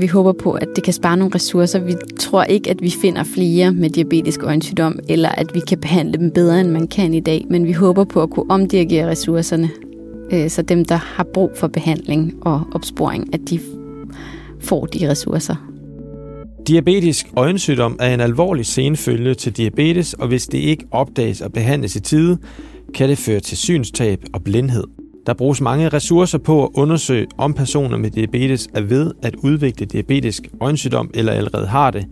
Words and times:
Vi 0.00 0.06
håber 0.06 0.32
på, 0.32 0.52
at 0.52 0.68
det 0.76 0.84
kan 0.84 0.92
spare 0.92 1.16
nogle 1.16 1.34
ressourcer. 1.34 1.78
Vi 1.78 1.94
tror 2.18 2.42
ikke, 2.42 2.70
at 2.70 2.82
vi 2.82 2.90
finder 3.02 3.24
flere 3.24 3.72
med 3.72 3.90
diabetisk 3.90 4.42
øjensygdom, 4.42 4.98
eller 5.08 5.28
at 5.28 5.54
vi 5.54 5.60
kan 5.60 5.78
behandle 5.78 6.18
dem 6.18 6.30
bedre, 6.30 6.60
end 6.60 6.70
man 6.70 6.86
kan 6.88 7.14
i 7.14 7.20
dag. 7.20 7.46
Men 7.50 7.66
vi 7.66 7.72
håber 7.72 8.04
på 8.04 8.22
at 8.22 8.30
kunne 8.30 8.50
omdirigere 8.50 9.10
ressourcerne, 9.10 9.70
øh, 10.32 10.50
så 10.50 10.62
dem, 10.62 10.84
der 10.84 10.94
har 10.96 11.26
brug 11.34 11.50
for 11.56 11.68
behandling 11.68 12.34
og 12.40 12.62
opsporing, 12.74 13.34
at 13.34 13.40
de 13.50 13.60
får 14.60 14.86
de 14.86 15.10
ressourcer. 15.10 15.54
Diabetisk 16.66 17.26
øjensygdom 17.36 17.96
er 18.00 18.14
en 18.14 18.20
alvorlig 18.20 18.66
senfølge 18.66 19.34
til 19.34 19.56
diabetes, 19.56 20.14
og 20.14 20.28
hvis 20.28 20.46
det 20.46 20.58
ikke 20.58 20.84
opdages 20.90 21.40
og 21.40 21.52
behandles 21.52 21.96
i 21.96 22.00
tide, 22.00 22.38
kan 22.94 23.08
det 23.08 23.18
føre 23.18 23.40
til 23.40 23.58
synstab 23.58 24.24
og 24.32 24.44
blindhed. 24.44 24.99
Der 25.26 25.34
bruges 25.34 25.60
mange 25.60 25.88
ressourcer 25.88 26.38
på 26.38 26.64
at 26.64 26.70
undersøge, 26.74 27.26
om 27.38 27.54
personer 27.54 27.96
med 27.96 28.10
diabetes 28.10 28.68
er 28.74 28.80
ved 28.80 29.12
at 29.22 29.34
udvikle 29.34 29.86
diabetisk 29.86 30.48
øjensygdom 30.60 31.10
eller 31.14 31.32
allerede 31.32 31.66
har 31.66 31.90
det, 31.90 32.06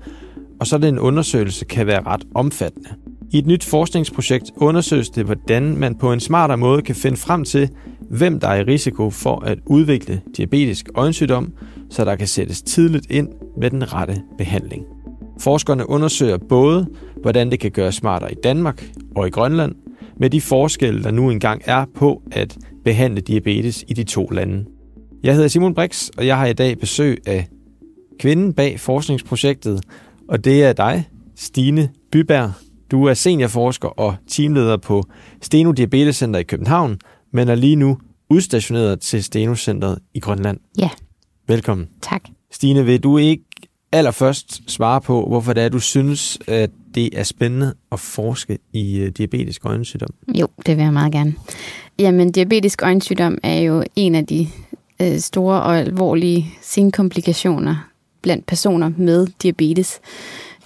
og 0.60 0.66
så 0.66 0.78
den 0.78 0.98
undersøgelse 0.98 1.64
kan 1.64 1.86
være 1.86 2.02
ret 2.06 2.24
omfattende. 2.34 2.88
I 3.30 3.38
et 3.38 3.46
nyt 3.46 3.64
forskningsprojekt 3.64 4.50
undersøges 4.56 5.10
det, 5.10 5.24
hvordan 5.24 5.76
man 5.76 5.94
på 5.94 6.12
en 6.12 6.20
smartere 6.20 6.56
måde 6.58 6.82
kan 6.82 6.94
finde 6.94 7.16
frem 7.16 7.44
til, 7.44 7.70
hvem 8.10 8.40
der 8.40 8.48
er 8.48 8.60
i 8.60 8.62
risiko 8.62 9.10
for 9.10 9.44
at 9.44 9.58
udvikle 9.66 10.20
diabetisk 10.36 10.88
øjensygdom, 10.94 11.52
så 11.90 12.04
der 12.04 12.16
kan 12.16 12.26
sættes 12.26 12.62
tidligt 12.62 13.10
ind 13.10 13.28
med 13.60 13.70
den 13.70 13.92
rette 13.94 14.22
behandling. 14.38 14.84
Forskerne 15.40 15.88
undersøger 15.88 16.38
både, 16.48 16.86
hvordan 17.22 17.50
det 17.50 17.60
kan 17.60 17.70
gøres 17.70 17.94
smartere 17.94 18.32
i 18.32 18.36
Danmark 18.44 18.90
og 19.16 19.26
i 19.26 19.30
Grønland, 19.30 19.74
med 20.16 20.30
de 20.30 20.40
forskelle, 20.40 21.02
der 21.02 21.10
nu 21.10 21.30
engang 21.30 21.62
er 21.64 21.84
på 21.94 22.22
at 22.32 22.56
behandle 22.88 23.20
diabetes 23.20 23.84
i 23.88 23.92
de 23.92 24.04
to 24.04 24.26
lande. 24.26 24.64
Jeg 25.22 25.34
hedder 25.34 25.48
Simon 25.48 25.74
Brix, 25.74 26.08
og 26.16 26.26
jeg 26.26 26.38
har 26.38 26.46
i 26.46 26.52
dag 26.52 26.78
besøg 26.78 27.18
af 27.26 27.48
kvinden 28.20 28.52
bag 28.52 28.80
forskningsprojektet, 28.80 29.80
og 30.28 30.44
det 30.44 30.64
er 30.64 30.72
dig, 30.72 31.08
Stine 31.36 31.90
Byberg. 32.12 32.52
Du 32.90 33.04
er 33.04 33.14
seniorforsker 33.14 33.88
og 33.88 34.14
teamleder 34.28 34.76
på 34.76 35.04
Steno 35.42 35.72
Diabetes 35.72 36.16
Center 36.16 36.40
i 36.40 36.42
København, 36.42 36.98
men 37.32 37.48
er 37.48 37.54
lige 37.54 37.76
nu 37.76 37.98
udstationeret 38.30 39.00
til 39.00 39.24
Steno 39.24 39.54
Centeret 39.54 39.98
i 40.14 40.20
Grønland. 40.20 40.58
Ja. 40.78 40.90
Velkommen. 41.48 41.88
Tak. 42.02 42.22
Stine, 42.52 42.84
vil 42.84 43.00
du 43.02 43.18
ikke 43.18 43.44
allerførst 43.92 44.70
svare 44.70 45.00
på, 45.00 45.26
hvorfor 45.28 45.52
det 45.52 45.62
er, 45.62 45.68
du 45.68 45.80
synes, 45.80 46.38
at 46.46 46.70
det 46.98 47.18
er 47.18 47.22
spændende 47.22 47.74
at 47.92 48.00
forske 48.00 48.58
i 48.72 48.98
øh, 48.98 49.08
diabetisk 49.08 49.60
øjensygdom? 49.64 50.08
Jo, 50.34 50.48
det 50.66 50.76
vil 50.76 50.82
jeg 50.82 50.92
meget 50.92 51.12
gerne. 51.12 51.34
Jamen, 51.98 52.32
diabetisk 52.32 52.82
øjensygdom 52.82 53.38
er 53.42 53.60
jo 53.60 53.84
en 53.96 54.14
af 54.14 54.26
de 54.26 54.48
øh, 55.02 55.18
store 55.18 55.62
og 55.62 55.78
alvorlige 55.78 56.54
senkomplikationer 56.62 57.88
blandt 58.22 58.46
personer 58.46 58.90
med 58.96 59.26
diabetes. 59.42 60.00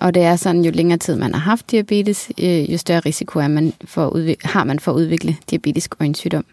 Og 0.00 0.14
det 0.14 0.22
er 0.22 0.36
sådan, 0.36 0.64
jo 0.64 0.70
længere 0.70 0.98
tid 0.98 1.16
man 1.16 1.34
har 1.34 1.40
haft 1.40 1.70
diabetes, 1.70 2.30
øh, 2.40 2.72
jo 2.72 2.78
større 2.78 3.00
risiko 3.00 3.38
er 3.38 3.48
man 3.48 3.72
for 3.84 4.08
udvikle, 4.08 4.48
har 4.50 4.64
man 4.64 4.80
for 4.80 4.92
at 4.92 4.96
udvikle 4.96 5.36
diabetisk 5.50 5.94
øjensygdom. 6.00 6.44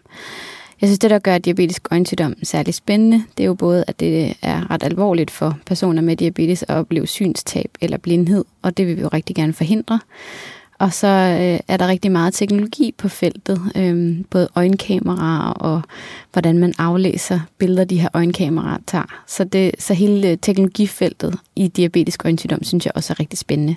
Jeg 0.80 0.88
synes, 0.88 0.98
det, 0.98 1.10
der 1.10 1.18
gør 1.18 1.38
diabetisk 1.38 1.88
øjensygdom 1.90 2.34
særlig 2.42 2.74
spændende, 2.74 3.24
det 3.36 3.42
er 3.42 3.46
jo 3.46 3.54
både, 3.54 3.84
at 3.86 4.00
det 4.00 4.34
er 4.42 4.70
ret 4.70 4.82
alvorligt 4.82 5.30
for 5.30 5.58
personer 5.66 6.02
med 6.02 6.16
diabetes 6.16 6.62
at 6.62 6.70
opleve 6.70 7.06
synstab 7.06 7.70
eller 7.80 7.98
blindhed, 7.98 8.44
og 8.62 8.76
det 8.76 8.86
vil 8.86 8.96
vi 8.96 9.00
jo 9.00 9.08
rigtig 9.08 9.36
gerne 9.36 9.52
forhindre. 9.52 10.00
Og 10.80 10.92
så 10.92 11.06
øh, 11.06 11.60
er 11.68 11.76
der 11.76 11.88
rigtig 11.88 12.12
meget 12.12 12.34
teknologi 12.34 12.94
på 12.98 13.08
feltet, 13.08 13.60
øh, 13.76 14.16
både 14.30 14.48
øjenkameraer 14.54 15.52
og 15.52 15.82
hvordan 16.32 16.58
man 16.58 16.74
aflæser 16.78 17.40
billeder, 17.58 17.84
de 17.84 18.00
her 18.00 18.08
øjenkameraer 18.14 18.78
tager. 18.86 19.22
Så, 19.26 19.44
det, 19.44 19.70
så 19.78 19.94
hele 19.94 20.36
teknologifeltet 20.36 21.38
i 21.56 21.68
diabetisk 21.68 22.24
øjensygdom 22.24 22.64
synes 22.64 22.86
jeg 22.86 22.92
også 22.94 23.12
er 23.12 23.20
rigtig 23.20 23.38
spændende. 23.38 23.76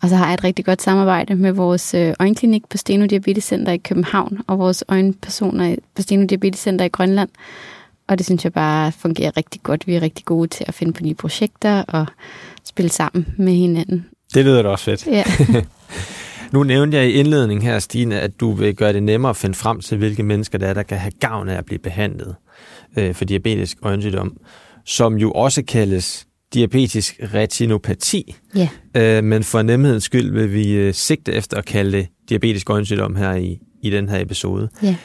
Og 0.00 0.08
så 0.08 0.16
har 0.16 0.26
jeg 0.26 0.34
et 0.34 0.44
rigtig 0.44 0.64
godt 0.64 0.82
samarbejde 0.82 1.34
med 1.34 1.52
vores 1.52 1.94
øh, 1.94 2.14
øjenklinik 2.20 2.62
på 2.68 2.76
Steno 2.76 3.06
Diabetes 3.06 3.44
Center 3.44 3.72
i 3.72 3.78
København 3.78 4.38
og 4.46 4.58
vores 4.58 4.84
øjenpersoner 4.88 5.76
på 5.96 6.02
Steno 6.02 6.26
Diabetes 6.26 6.60
Center 6.60 6.84
i 6.84 6.88
Grønland. 6.88 7.28
Og 8.08 8.18
det 8.18 8.26
synes 8.26 8.44
jeg 8.44 8.52
bare 8.52 8.92
fungerer 8.92 9.36
rigtig 9.36 9.62
godt. 9.62 9.86
Vi 9.86 9.94
er 9.94 10.02
rigtig 10.02 10.24
gode 10.24 10.48
til 10.48 10.64
at 10.68 10.74
finde 10.74 10.92
på 10.92 11.02
nye 11.02 11.14
projekter 11.14 11.82
og 11.82 12.06
spille 12.64 12.90
sammen 12.90 13.26
med 13.36 13.52
hinanden. 13.52 14.06
Det 14.34 14.44
lyder 14.44 14.62
da 14.62 14.68
også 14.68 14.84
fedt. 14.84 15.06
Ja. 15.06 15.24
Nu 16.52 16.62
nævnte 16.62 16.96
jeg 16.96 17.08
i 17.08 17.12
indledningen 17.12 17.66
her, 17.66 17.78
Stine, 17.78 18.20
at 18.20 18.40
du 18.40 18.52
vil 18.52 18.76
gøre 18.76 18.92
det 18.92 19.02
nemmere 19.02 19.30
at 19.30 19.36
finde 19.36 19.54
frem 19.54 19.80
til, 19.80 19.98
hvilke 19.98 20.22
mennesker 20.22 20.58
der 20.58 20.66
er, 20.66 20.74
der 20.74 20.82
kan 20.82 20.98
have 20.98 21.12
gavn 21.20 21.48
af 21.48 21.58
at 21.58 21.64
blive 21.64 21.78
behandlet 21.78 22.34
øh, 22.98 23.14
for 23.14 23.24
diabetisk 23.24 23.76
øjensygdom, 23.82 24.36
som 24.84 25.14
jo 25.14 25.32
også 25.32 25.62
kaldes 25.62 26.26
diabetisk 26.54 27.20
retinopati. 27.34 28.36
Ja. 28.54 28.68
Øh, 28.96 29.24
men 29.24 29.42
for 29.42 29.62
nemhedens 29.62 30.04
skyld 30.04 30.32
vil 30.32 30.52
vi 30.52 30.72
øh, 30.72 30.94
sigte 30.94 31.32
efter 31.32 31.56
at 31.56 31.64
kalde 31.64 31.98
det 31.98 32.08
diabetisk 32.28 32.70
øjensygdom 32.70 33.16
her 33.16 33.34
i, 33.34 33.58
i 33.82 33.90
den 33.90 34.08
her 34.08 34.20
episode. 34.20 34.68
Ja. 34.82 34.96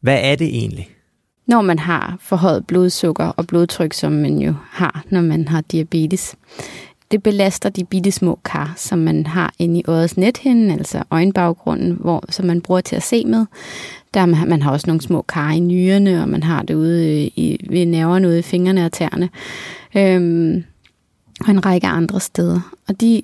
Hvad 0.00 0.18
er 0.22 0.34
det 0.34 0.46
egentlig? 0.46 0.88
Når 1.46 1.62
man 1.62 1.78
har 1.78 2.16
forhøjet 2.20 2.66
blodsukker 2.66 3.24
og 3.24 3.46
blodtryk, 3.46 3.92
som 3.92 4.12
man 4.12 4.38
jo 4.38 4.54
har, 4.70 5.04
når 5.10 5.20
man 5.20 5.48
har 5.48 5.60
diabetes, 5.60 6.36
det 7.12 7.22
belaster 7.22 7.68
de 7.68 7.84
bitte 7.84 8.12
små 8.12 8.38
kar, 8.44 8.74
som 8.76 8.98
man 8.98 9.26
har 9.26 9.54
inde 9.58 9.80
i 9.80 9.84
øjets 9.86 10.16
nethinde, 10.16 10.74
altså 10.74 11.02
øjenbaggrunden, 11.10 11.98
hvor, 12.00 12.24
som 12.28 12.46
man 12.46 12.60
bruger 12.60 12.80
til 12.80 12.96
at 12.96 13.02
se 13.02 13.24
med. 13.24 13.46
Der 14.14 14.26
man, 14.26 14.62
har 14.62 14.72
også 14.72 14.86
nogle 14.86 15.02
små 15.02 15.22
kar 15.22 15.52
i 15.52 15.60
nyrerne, 15.60 16.22
og 16.22 16.28
man 16.28 16.42
har 16.42 16.62
det 16.62 16.74
ude 16.74 17.08
øh, 17.08 17.30
i, 17.36 17.66
ved 17.70 17.86
nerverne 17.86 18.28
ude 18.28 18.38
i 18.38 18.42
fingrene 18.42 18.86
og 18.86 18.92
tæerne. 18.92 19.28
Øhm, 19.96 20.64
og 21.40 21.50
en 21.50 21.66
række 21.66 21.86
andre 21.86 22.20
steder. 22.20 22.60
Og 22.88 23.00
de, 23.00 23.22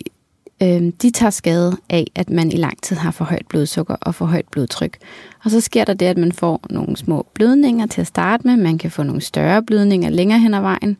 øhm, 0.62 0.92
de 0.92 1.10
tager 1.10 1.30
skade 1.30 1.76
af, 1.90 2.06
at 2.14 2.30
man 2.30 2.52
i 2.52 2.56
lang 2.56 2.82
tid 2.82 2.96
har 2.96 3.10
for 3.10 3.24
højt 3.24 3.46
blodsukker 3.48 3.94
og 4.00 4.14
for 4.14 4.26
højt 4.26 4.48
blodtryk. 4.50 4.98
Og 5.44 5.50
så 5.50 5.60
sker 5.60 5.84
der 5.84 5.94
det, 5.94 6.06
at 6.06 6.18
man 6.18 6.32
får 6.32 6.60
nogle 6.70 6.96
små 6.96 7.26
blødninger 7.34 7.86
til 7.86 8.00
at 8.00 8.06
starte 8.06 8.46
med. 8.46 8.56
Man 8.56 8.78
kan 8.78 8.90
få 8.90 9.02
nogle 9.02 9.20
større 9.20 9.62
blødninger 9.62 10.10
længere 10.10 10.38
hen 10.38 10.54
ad 10.54 10.60
vejen. 10.60 10.96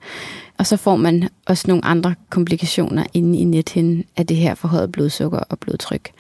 Og 0.59 0.67
så 0.67 0.77
får 0.77 0.97
man 0.97 1.29
også 1.47 1.65
nogle 1.69 1.85
andre 1.85 2.15
komplikationer 2.31 3.05
inde 3.15 3.39
i 3.39 3.45
nethinden 3.45 4.05
af 4.17 4.27
det 4.27 4.37
her 4.37 4.55
forhøjet 4.55 4.93
blodsukker 4.93 5.39
og 5.39 5.59
blodtryk. 5.59 6.11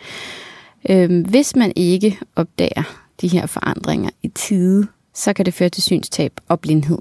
Øh, 0.90 1.26
hvis 1.26 1.56
man 1.56 1.72
ikke 1.76 2.18
opdager 2.36 2.82
de 3.20 3.28
her 3.28 3.46
forandringer 3.46 4.10
i 4.22 4.28
tide, 4.28 4.86
så 5.14 5.32
kan 5.32 5.46
det 5.46 5.54
føre 5.54 5.68
til 5.68 5.82
synstab 5.82 6.32
og 6.48 6.60
blindhed. 6.60 6.98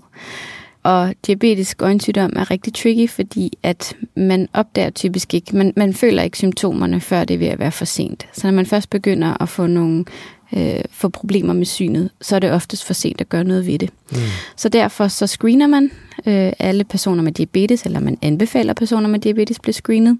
Og 0.88 1.14
diabetisk 1.28 1.82
øjensygdom 1.82 2.34
er 2.36 2.52
rigtig 2.52 2.74
tricky, 2.74 3.10
fordi 3.10 3.58
at 3.64 3.96
man 4.16 4.48
opdager 4.54 4.90
typisk 4.90 5.34
ikke, 5.34 5.58
man, 5.58 5.74
man 5.76 5.94
føler 5.94 6.24
ikke 6.24 6.38
symptomerne, 6.38 7.02
før 7.02 7.24
det 7.24 7.34
er 7.34 7.38
ved 7.38 7.48
at 7.48 7.60
være 7.60 7.72
for 7.72 7.86
sent. 7.86 8.28
Så 8.34 8.48
når 8.48 8.52
man 8.52 8.66
først 8.66 8.90
begynder 8.90 9.42
at 9.42 9.50
få 9.50 9.68
nogle 9.68 10.06
øh, 10.54 10.82
få 10.92 11.10
problemer 11.10 11.54
med 11.54 11.66
synet, 11.66 12.10
så 12.22 12.36
er 12.36 12.40
det 12.40 12.52
oftest 12.52 12.86
for 12.86 12.94
sent 12.94 13.22
at 13.22 13.30
gøre 13.30 13.44
noget 13.44 13.68
ved 13.68 13.80
det. 13.80 13.90
Mm. 14.12 14.18
Så 14.56 14.70
derfor 14.70 15.08
så 15.08 15.28
screener 15.28 15.68
man 15.68 15.92
øh, 16.26 16.54
alle 16.60 16.84
personer 16.84 17.24
med 17.24 17.32
diabetes, 17.32 17.84
eller 17.84 18.00
man 18.00 18.18
anbefaler 18.22 18.74
personer 18.74 19.08
med 19.08 19.20
diabetes 19.20 19.60
blive 19.60 19.74
screenet, 19.74 20.18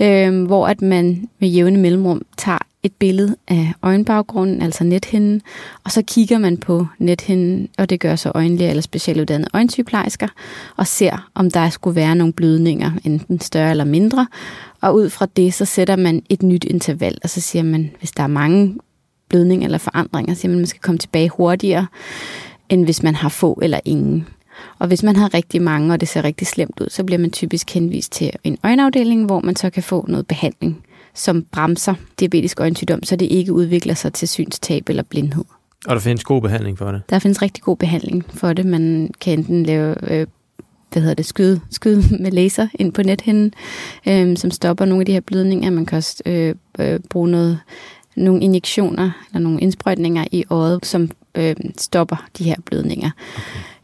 øh, 0.00 0.44
hvor 0.44 0.66
at 0.66 0.82
man 0.82 1.28
med 1.38 1.48
jævne 1.48 1.78
mellemrum 1.78 2.22
tager 2.36 2.67
et 2.88 2.94
billede 2.98 3.36
af 3.48 3.72
øjenbaggrunden, 3.82 4.62
altså 4.62 4.84
nethinden, 4.84 5.42
og 5.84 5.92
så 5.92 6.02
kigger 6.02 6.38
man 6.38 6.56
på 6.56 6.86
nethinden, 6.98 7.68
og 7.78 7.90
det 7.90 8.00
gør 8.00 8.16
så 8.16 8.32
øjenlæger 8.34 8.70
eller 8.70 8.82
specialuddannede 8.82 9.50
øjensygeplejersker, 9.54 10.28
og 10.76 10.86
ser, 10.86 11.30
om 11.34 11.50
der 11.50 11.70
skulle 11.70 11.96
være 11.96 12.14
nogle 12.14 12.32
blødninger, 12.32 12.90
enten 13.04 13.40
større 13.40 13.70
eller 13.70 13.84
mindre, 13.84 14.26
og 14.80 14.94
ud 14.94 15.10
fra 15.10 15.26
det, 15.36 15.54
så 15.54 15.64
sætter 15.64 15.96
man 15.96 16.22
et 16.28 16.42
nyt 16.42 16.64
interval, 16.64 17.18
og 17.22 17.30
så 17.30 17.40
siger 17.40 17.62
man, 17.62 17.90
hvis 17.98 18.10
der 18.10 18.22
er 18.22 18.26
mange 18.26 18.76
blødninger 19.28 19.66
eller 19.66 19.78
forandringer, 19.78 20.34
så 20.34 20.48
man, 20.48 20.56
man 20.56 20.66
skal 20.66 20.80
komme 20.80 20.98
tilbage 20.98 21.28
hurtigere, 21.28 21.86
end 22.68 22.84
hvis 22.84 23.02
man 23.02 23.14
har 23.14 23.28
få 23.28 23.58
eller 23.62 23.80
ingen. 23.84 24.26
Og 24.78 24.86
hvis 24.86 25.02
man 25.02 25.16
har 25.16 25.34
rigtig 25.34 25.62
mange, 25.62 25.92
og 25.92 26.00
det 26.00 26.08
ser 26.08 26.24
rigtig 26.24 26.46
slemt 26.46 26.80
ud, 26.80 26.86
så 26.90 27.04
bliver 27.04 27.18
man 27.18 27.30
typisk 27.30 27.70
henvist 27.70 28.12
til 28.12 28.30
en 28.44 28.58
øjenafdeling, 28.64 29.26
hvor 29.26 29.40
man 29.40 29.56
så 29.56 29.70
kan 29.70 29.82
få 29.82 30.04
noget 30.08 30.26
behandling, 30.26 30.84
som 31.14 31.44
bremser 31.52 31.94
diabetisk 32.20 32.60
øjensygdom, 32.60 33.02
så 33.02 33.16
det 33.16 33.26
ikke 33.26 33.52
udvikler 33.52 33.94
sig 33.94 34.12
til 34.12 34.28
synstab 34.28 34.88
eller 34.88 35.02
blindhed. 35.02 35.44
Og 35.86 35.94
der 35.94 36.00
findes 36.00 36.24
god 36.24 36.42
behandling 36.42 36.78
for 36.78 36.92
det? 36.92 37.02
Der 37.10 37.18
findes 37.18 37.42
rigtig 37.42 37.62
god 37.62 37.76
behandling 37.76 38.24
for 38.28 38.52
det. 38.52 38.66
Man 38.66 39.10
kan 39.20 39.38
enten 39.38 39.62
lave 39.62 40.12
øh, 40.12 40.26
hvad 40.92 41.02
hedder 41.02 41.14
det, 41.14 41.26
skyde, 41.26 41.60
skyde 41.70 42.02
med 42.22 42.30
laser 42.30 42.68
ind 42.74 42.92
på 42.92 43.02
nethinden, 43.02 43.52
øh, 44.08 44.36
som 44.36 44.50
stopper 44.50 44.84
nogle 44.84 45.02
af 45.02 45.06
de 45.06 45.12
her 45.12 45.20
blødninger. 45.20 45.70
Man 45.70 45.86
kan 45.86 45.98
også 45.98 46.22
øh, 46.26 46.54
øh, 46.78 47.00
bruge 47.10 47.28
noget 47.30 47.58
nogle 48.16 48.42
injektioner 48.42 49.10
eller 49.28 49.38
nogle 49.40 49.60
indsprøjtninger 49.60 50.24
i 50.32 50.44
øjet, 50.50 50.86
som 50.86 51.10
øh, 51.34 51.56
stopper 51.78 52.28
de 52.38 52.44
her 52.44 52.56
blødninger. 52.64 53.10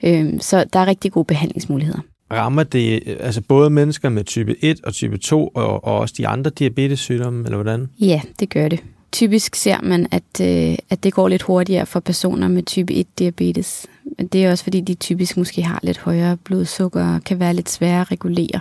Okay. 0.01 0.25
Øh, 0.25 0.41
så 0.41 0.65
der 0.73 0.79
er 0.79 0.87
rigtig 0.87 1.13
gode 1.13 1.25
behandlingsmuligheder. 1.25 1.99
Rammer 2.33 2.63
det 2.63 3.03
altså 3.21 3.41
både 3.41 3.71
mennesker 3.71 4.09
med 4.09 4.25
type 4.25 4.65
1 4.65 4.81
og 4.85 4.95
type 4.95 5.19
2, 5.19 5.49
og, 5.49 5.85
og 5.85 5.99
også 5.99 6.15
de 6.19 6.29
andre 6.29 6.51
diabetessygdomme, 6.51 7.45
eller 7.45 7.57
hvordan? 7.57 7.89
Ja, 8.01 8.21
det 8.41 8.51
gør 8.51 8.69
det. 8.69 8.85
typisk 9.13 9.55
ser 9.55 9.81
man, 9.83 10.07
at, 10.11 10.41
øh, 10.41 10.77
at 10.91 11.05
det 11.05 11.13
går 11.13 11.29
lidt 11.29 11.43
hurtigere 11.43 11.87
for 11.87 12.01
personer 12.01 12.49
med 12.49 12.63
type 12.63 12.93
1-diabetes. 12.93 13.87
Det 14.33 14.45
er 14.45 14.51
også 14.51 14.65
fordi, 14.65 14.81
de 14.81 14.95
typisk 14.95 15.37
måske 15.37 15.63
har 15.63 15.81
lidt 15.83 15.99
højere 15.99 16.37
blodsukker 16.37 17.15
og 17.15 17.25
kan 17.25 17.41
være 17.41 17.55
lidt 17.55 17.71
svære 17.71 18.01
at 18.01 18.11
regulere. 18.11 18.61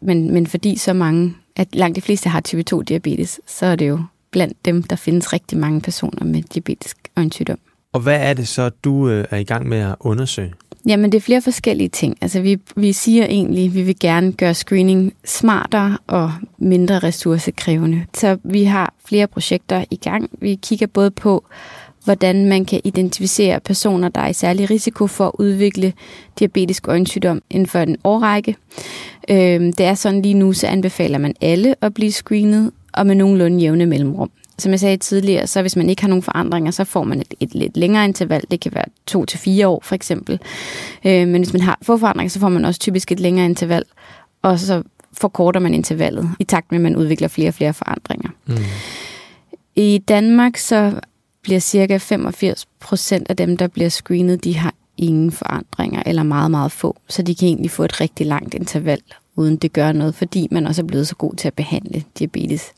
Men, 0.00 0.32
men 0.32 0.46
fordi 0.46 0.76
så 0.76 0.92
mange, 0.92 1.34
at 1.56 1.68
langt 1.74 1.96
de 1.96 2.00
fleste 2.00 2.28
har 2.28 2.40
type 2.40 2.64
2-diabetes, 2.74 3.40
så 3.46 3.66
er 3.66 3.76
det 3.76 3.88
jo 3.88 4.00
blandt 4.30 4.64
dem, 4.64 4.82
der 4.82 4.96
findes 4.96 5.32
rigtig 5.32 5.58
mange 5.58 5.80
personer 5.80 6.24
med 6.24 6.42
diabetisk 6.42 6.96
øjensygdom. 7.16 7.58
Og 7.92 8.00
hvad 8.00 8.20
er 8.20 8.34
det 8.34 8.48
så, 8.48 8.70
du 8.84 9.08
øh, 9.08 9.24
er 9.30 9.36
i 9.36 9.44
gang 9.44 9.68
med 9.68 9.78
at 9.78 9.94
undersøge? 10.00 10.52
Jamen, 10.86 11.12
det 11.12 11.18
er 11.18 11.22
flere 11.22 11.42
forskellige 11.42 11.88
ting. 11.88 12.16
Altså, 12.20 12.40
vi, 12.40 12.58
vi 12.76 12.92
siger 12.92 13.24
egentlig, 13.24 13.64
at 13.64 13.74
vi 13.74 13.82
vil 13.82 13.98
gerne 13.98 14.32
gøre 14.32 14.54
screening 14.54 15.12
smartere 15.24 15.98
og 16.06 16.32
mindre 16.58 16.98
ressourcekrævende. 16.98 18.04
Så 18.14 18.38
vi 18.44 18.64
har 18.64 18.94
flere 19.04 19.26
projekter 19.26 19.84
i 19.90 19.96
gang. 19.96 20.30
Vi 20.40 20.54
kigger 20.54 20.86
både 20.86 21.10
på, 21.10 21.44
hvordan 22.04 22.46
man 22.46 22.64
kan 22.64 22.80
identificere 22.84 23.60
personer, 23.60 24.08
der 24.08 24.20
er 24.20 24.28
i 24.28 24.32
særlig 24.32 24.70
risiko 24.70 25.06
for 25.06 25.26
at 25.26 25.32
udvikle 25.38 25.92
diabetisk 26.38 26.88
øjensygdom 26.88 27.42
inden 27.50 27.66
for 27.66 27.78
en 27.78 27.96
årrække. 28.04 28.56
Øhm, 29.30 29.72
det 29.72 29.86
er 29.86 29.94
sådan 29.94 30.22
lige 30.22 30.34
nu, 30.34 30.52
så 30.52 30.66
anbefaler 30.66 31.18
man 31.18 31.34
alle 31.40 31.74
at 31.80 31.94
blive 31.94 32.12
screenet, 32.12 32.70
og 32.92 33.06
med 33.06 33.14
nogenlunde 33.14 33.58
jævne 33.58 33.86
mellemrum 33.86 34.30
som 34.58 34.72
jeg 34.72 34.80
sagde 34.80 34.96
tidligere, 34.96 35.46
så 35.46 35.60
hvis 35.60 35.76
man 35.76 35.90
ikke 35.90 36.02
har 36.02 36.08
nogen 36.08 36.22
forandringer, 36.22 36.70
så 36.70 36.84
får 36.84 37.04
man 37.04 37.20
et, 37.20 37.34
et 37.40 37.54
lidt 37.54 37.76
længere 37.76 38.04
interval. 38.04 38.42
Det 38.50 38.60
kan 38.60 38.74
være 38.74 38.84
to 39.06 39.24
til 39.24 39.38
fire 39.38 39.68
år 39.68 39.80
for 39.84 39.94
eksempel. 39.94 40.40
Øh, 41.04 41.28
men 41.28 41.36
hvis 41.42 41.52
man 41.52 41.62
har 41.62 41.78
få 41.82 41.96
forandringer, 41.96 42.30
så 42.30 42.40
får 42.40 42.48
man 42.48 42.64
også 42.64 42.80
typisk 42.80 43.12
et 43.12 43.20
længere 43.20 43.46
interval. 43.46 43.84
Og 44.42 44.58
så 44.58 44.82
forkorter 45.12 45.60
man 45.60 45.74
intervallet 45.74 46.30
i 46.38 46.44
takt 46.44 46.72
med, 46.72 46.78
at 46.78 46.82
man 46.82 46.96
udvikler 46.96 47.28
flere 47.28 47.48
og 47.48 47.54
flere 47.54 47.74
forandringer. 47.74 48.30
Mm. 48.46 48.56
I 49.76 49.98
Danmark 50.08 50.56
så 50.56 51.00
bliver 51.42 51.60
cirka 51.60 51.96
85 51.96 52.66
procent 52.80 53.30
af 53.30 53.36
dem, 53.36 53.56
der 53.56 53.66
bliver 53.66 53.88
screenet, 53.88 54.44
de 54.44 54.56
har 54.56 54.74
ingen 54.96 55.32
forandringer 55.32 56.02
eller 56.06 56.22
meget, 56.22 56.50
meget 56.50 56.72
få. 56.72 56.96
Så 57.08 57.22
de 57.22 57.34
kan 57.34 57.48
egentlig 57.48 57.70
få 57.70 57.84
et 57.84 58.00
rigtig 58.00 58.26
langt 58.26 58.54
interval 58.54 59.00
uden 59.38 59.56
det 59.56 59.72
gør 59.72 59.92
noget, 59.92 60.14
fordi 60.14 60.48
man 60.50 60.66
også 60.66 60.82
er 60.82 60.86
blevet 60.86 61.08
så 61.08 61.14
god 61.14 61.34
til 61.34 61.48
at 61.48 61.54
behandle 61.54 62.04
diabetes. 62.18 62.72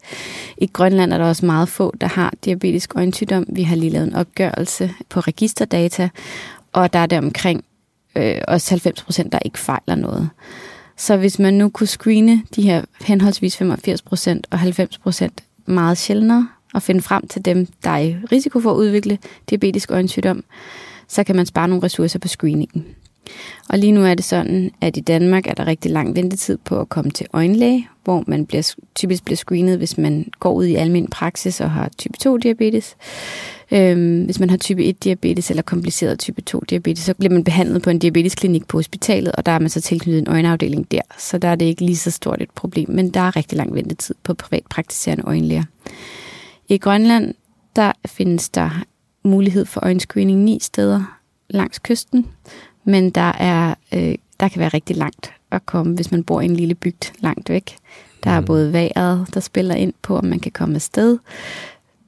I 0.58 0.66
Grønland 0.66 1.12
er 1.12 1.18
der 1.18 1.24
også 1.24 1.46
meget 1.46 1.68
få, 1.68 1.94
der 2.00 2.06
har 2.06 2.34
diabetisk 2.44 2.96
øjensygdom. 2.96 3.46
Vi 3.48 3.62
har 3.62 3.76
lige 3.76 3.90
lavet 3.90 4.06
en 4.06 4.14
opgørelse 4.14 4.90
på 5.08 5.20
registerdata, 5.20 6.08
og 6.72 6.92
der 6.92 6.98
er 6.98 7.06
det 7.06 7.18
omkring 7.18 7.64
øh, 8.16 8.40
også 8.48 8.70
90 8.70 9.02
procent, 9.02 9.32
der 9.32 9.38
ikke 9.44 9.58
fejler 9.58 9.94
noget. 9.94 10.30
Så 10.96 11.16
hvis 11.16 11.38
man 11.38 11.54
nu 11.54 11.68
kunne 11.68 11.86
screene 11.86 12.42
de 12.56 12.62
her 12.62 12.84
henholdsvis 13.00 13.56
85 13.56 14.02
procent 14.02 14.46
og 14.50 14.58
90 14.58 14.98
procent 14.98 15.42
meget 15.66 15.98
sjældnere, 15.98 16.48
og 16.74 16.82
finde 16.82 17.02
frem 17.02 17.26
til 17.28 17.44
dem, 17.44 17.66
der 17.84 17.90
er 17.90 17.98
i 17.98 18.16
risiko 18.32 18.60
for 18.60 18.70
at 18.70 18.76
udvikle 18.76 19.18
diabetisk 19.50 19.90
øjensygdom, 19.90 20.44
så 21.08 21.24
kan 21.24 21.36
man 21.36 21.46
spare 21.46 21.68
nogle 21.68 21.84
ressourcer 21.84 22.18
på 22.18 22.28
screeningen. 22.28 22.86
Og 23.68 23.78
lige 23.78 23.92
nu 23.92 24.04
er 24.04 24.14
det 24.14 24.24
sådan, 24.24 24.70
at 24.80 24.96
i 24.96 25.00
Danmark 25.00 25.46
er 25.46 25.54
der 25.54 25.66
rigtig 25.66 25.90
lang 25.90 26.16
ventetid 26.16 26.58
på 26.64 26.80
at 26.80 26.88
komme 26.88 27.10
til 27.10 27.26
øjenlæge, 27.32 27.88
hvor 28.04 28.24
man 28.26 28.46
bliver, 28.46 28.74
typisk 28.94 29.24
bliver 29.24 29.36
screenet, 29.36 29.78
hvis 29.78 29.98
man 29.98 30.30
går 30.40 30.52
ud 30.52 30.64
i 30.64 30.74
almen 30.74 31.08
praksis 31.08 31.60
og 31.60 31.70
har 31.70 31.90
type 31.98 32.14
2-diabetes. 32.26 32.96
Øhm, 33.72 34.24
hvis 34.24 34.40
man 34.40 34.50
har 34.50 34.56
type 34.56 34.82
1-diabetes 34.82 35.50
eller 35.50 35.62
kompliceret 35.62 36.18
type 36.18 36.42
2-diabetes, 36.50 36.98
så 36.98 37.14
bliver 37.14 37.32
man 37.32 37.44
behandlet 37.44 37.82
på 37.82 37.90
en 37.90 37.98
diabetesklinik 37.98 38.68
på 38.68 38.78
hospitalet, 38.78 39.32
og 39.32 39.46
der 39.46 39.52
er 39.52 39.58
man 39.58 39.70
så 39.70 39.80
tilknyttet 39.80 40.20
en 40.20 40.28
øjenafdeling 40.28 40.90
der. 40.90 41.00
Så 41.18 41.38
der 41.38 41.48
er 41.48 41.54
det 41.54 41.66
ikke 41.66 41.84
lige 41.84 41.96
så 41.96 42.10
stort 42.10 42.42
et 42.42 42.50
problem, 42.50 42.90
men 42.90 43.10
der 43.10 43.20
er 43.20 43.36
rigtig 43.36 43.58
lang 43.58 43.74
ventetid 43.74 44.14
på 44.22 44.34
privatpraktiserende 44.34 45.24
øjenlæger. 45.26 45.64
I 46.68 46.78
Grønland, 46.78 47.34
der 47.76 47.92
findes 48.06 48.48
der 48.48 48.84
mulighed 49.24 49.64
for 49.64 49.80
øjenscreening 49.84 50.40
ni 50.40 50.58
steder 50.62 51.20
langs 51.50 51.78
kysten, 51.78 52.26
men 52.84 53.10
der, 53.10 53.32
er, 53.32 53.74
øh, 53.94 54.14
der 54.40 54.48
kan 54.48 54.60
være 54.60 54.68
rigtig 54.68 54.96
langt 54.96 55.32
at 55.50 55.66
komme, 55.66 55.94
hvis 55.94 56.10
man 56.10 56.24
bor 56.24 56.40
i 56.40 56.44
en 56.44 56.56
lille 56.56 56.74
bygd 56.74 57.12
langt 57.22 57.50
væk. 57.50 57.76
Der 58.24 58.30
er 58.30 58.40
mm. 58.40 58.46
både 58.46 58.72
vejret, 58.72 59.26
der 59.34 59.40
spiller 59.40 59.74
ind 59.74 59.92
på, 60.02 60.16
om 60.16 60.24
man 60.24 60.40
kan 60.40 60.52
komme 60.52 60.74
afsted, 60.74 61.18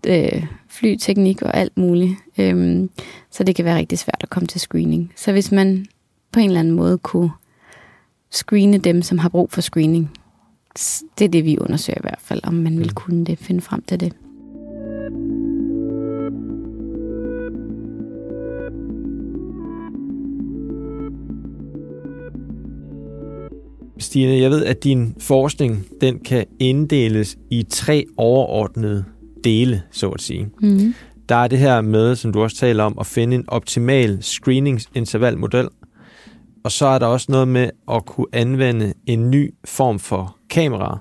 øh, 0.06 0.44
flyteknik 0.69 1.42
og 1.42 1.56
alt 1.56 1.78
muligt. 1.78 2.14
Øhm, 2.38 2.90
så 3.30 3.44
det 3.44 3.56
kan 3.56 3.64
være 3.64 3.76
rigtig 3.76 3.98
svært 3.98 4.20
at 4.20 4.30
komme 4.30 4.46
til 4.46 4.60
screening. 4.60 5.12
Så 5.16 5.32
hvis 5.32 5.52
man 5.52 5.86
på 6.32 6.40
en 6.40 6.46
eller 6.46 6.60
anden 6.60 6.74
måde 6.74 6.98
kunne 6.98 7.30
screene 8.30 8.78
dem, 8.78 9.02
som 9.02 9.19
har 9.19 9.28
brug 9.28 9.50
for 9.52 9.60
screening, 9.60 10.10
det 11.19 11.24
er 11.24 11.28
det, 11.28 11.44
vi 11.44 11.58
undersøger 11.58 11.98
i 11.98 12.02
hvert 12.02 12.20
fald, 12.20 12.40
om 12.44 12.54
man 12.54 12.78
vil 12.78 12.86
mm. 12.86 12.94
kunne 12.94 13.24
det, 13.24 13.38
finde 13.38 13.60
frem 13.60 13.82
til 13.82 14.00
det. 14.00 14.12
Stine, 24.12 24.32
jeg 24.32 24.50
ved, 24.50 24.64
at 24.64 24.85
din 24.85 25.14
forskning 25.19 25.87
den 26.00 26.19
kan 26.19 26.47
inddeles 26.59 27.37
i 27.50 27.62
tre 27.62 28.05
overordnede 28.17 29.05
dele, 29.44 29.82
så 29.91 30.09
at 30.09 30.20
sige. 30.20 30.49
Mm. 30.62 30.94
Der 31.29 31.35
er 31.35 31.49
det 31.49 31.59
her 31.59 31.81
med, 31.81 32.17
som 32.17 32.32
du 32.32 32.43
også 32.43 32.56
taler 32.56 32.85
om, 32.85 32.97
at 33.00 33.06
finde 33.06 33.37
en 33.37 33.44
optimal 33.49 34.23
screeningsintervalmodel. 34.23 35.69
Og 36.64 36.73
så 36.73 36.87
er 36.87 36.99
der 36.99 37.06
også 37.06 37.26
noget 37.32 37.49
med 37.49 37.70
at 37.93 38.06
kunne 38.06 38.26
anvende 38.32 38.94
en 39.06 39.31
ny 39.31 39.55
form 39.64 39.99
for 39.99 40.37
kamera. 40.50 40.99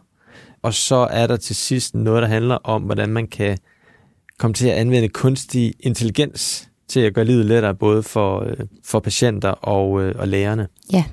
Og 0.61 0.73
så 0.73 1.07
er 1.11 1.27
der 1.27 1.37
til 1.37 1.55
sidst 1.55 1.95
noget, 1.95 2.21
der 2.21 2.27
handler 2.27 2.55
om, 2.55 2.81
hvordan 2.81 3.09
man 3.09 3.27
kan 3.27 3.57
komme 4.39 4.53
til 4.53 4.67
at 4.67 4.75
anvende 4.75 5.09
kunstig 5.09 5.73
intelligens 5.79 6.69
til 6.87 6.99
at 6.99 7.13
gøre 7.13 7.25
livet 7.25 7.45
lettere, 7.45 7.75
både 7.75 8.03
for, 8.03 8.39
øh, 8.39 8.57
for 8.85 8.99
patienter 8.99 9.49
og, 9.49 10.01
øh, 10.01 10.15
og 10.17 10.27
lærerne. 10.27 10.67
Ja, 10.93 11.03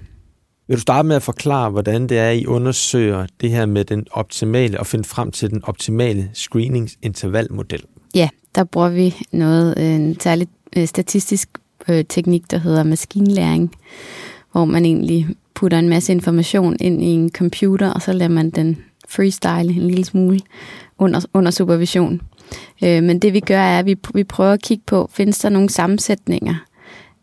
vil 0.69 0.77
du 0.77 0.81
starte 0.81 1.09
med 1.09 1.17
at 1.17 1.23
forklare, 1.23 1.71
hvordan 1.71 2.07
det 2.07 2.19
er, 2.19 2.31
I 2.31 2.47
undersøger 2.47 3.27
det 3.41 3.51
her 3.51 3.67
med 3.67 3.85
den 3.85 4.07
optimale 4.11 4.81
og 4.81 4.87
finde 4.87 5.05
frem 5.05 5.31
til 5.31 5.51
den 5.51 5.65
optimale 5.65 6.31
screeningsintervalmodel? 6.33 7.83
Ja, 8.15 8.29
der 8.55 8.65
bruger 8.65 8.89
vi 8.89 9.15
noget, 9.33 9.95
en 9.95 10.21
særlig 10.21 10.49
øh, 10.77 10.87
statistisk 10.87 11.49
øh, 11.89 12.05
teknik, 12.09 12.51
der 12.51 12.59
hedder 12.59 12.83
maskinlæring, 12.83 13.75
hvor 14.53 14.65
man 14.65 14.85
egentlig 14.85 15.27
putter 15.55 15.79
en 15.79 15.89
masse 15.89 16.13
information 16.13 16.77
ind 16.81 17.03
i 17.03 17.07
en 17.07 17.31
computer, 17.31 17.91
og 17.93 18.03
så 18.03 18.13
lader 18.13 18.31
man 18.31 18.51
den 18.51 18.79
freestyle 19.09 19.75
en 19.75 19.89
lille 19.89 20.05
smule 20.05 20.41
under, 20.99 21.25
under 21.35 21.51
supervision. 21.51 22.21
Øh, 22.85 23.03
men 23.03 23.19
det 23.19 23.33
vi 23.33 23.41
gør 23.41 23.61
er, 23.61 23.79
at 23.79 23.87
vi, 23.87 23.97
vi 24.15 24.25
prøver 24.25 24.53
at 24.53 24.63
kigge 24.63 24.85
på, 24.87 25.11
findes 25.13 25.39
der 25.39 25.49
nogle 25.49 25.71
sammensætninger 25.71 26.55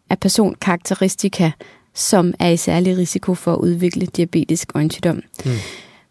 af 0.10 0.20
personkarakteristika, 0.20 1.52
som 1.96 2.34
er 2.40 2.50
i 2.50 2.58
særlig 2.58 2.98
risiko 2.98 3.34
for 3.34 3.54
at 3.54 3.60
udvikle 3.60 4.06
diabetisk 4.06 4.72
øjensygdom. 4.76 5.22
Mm. 5.46 5.52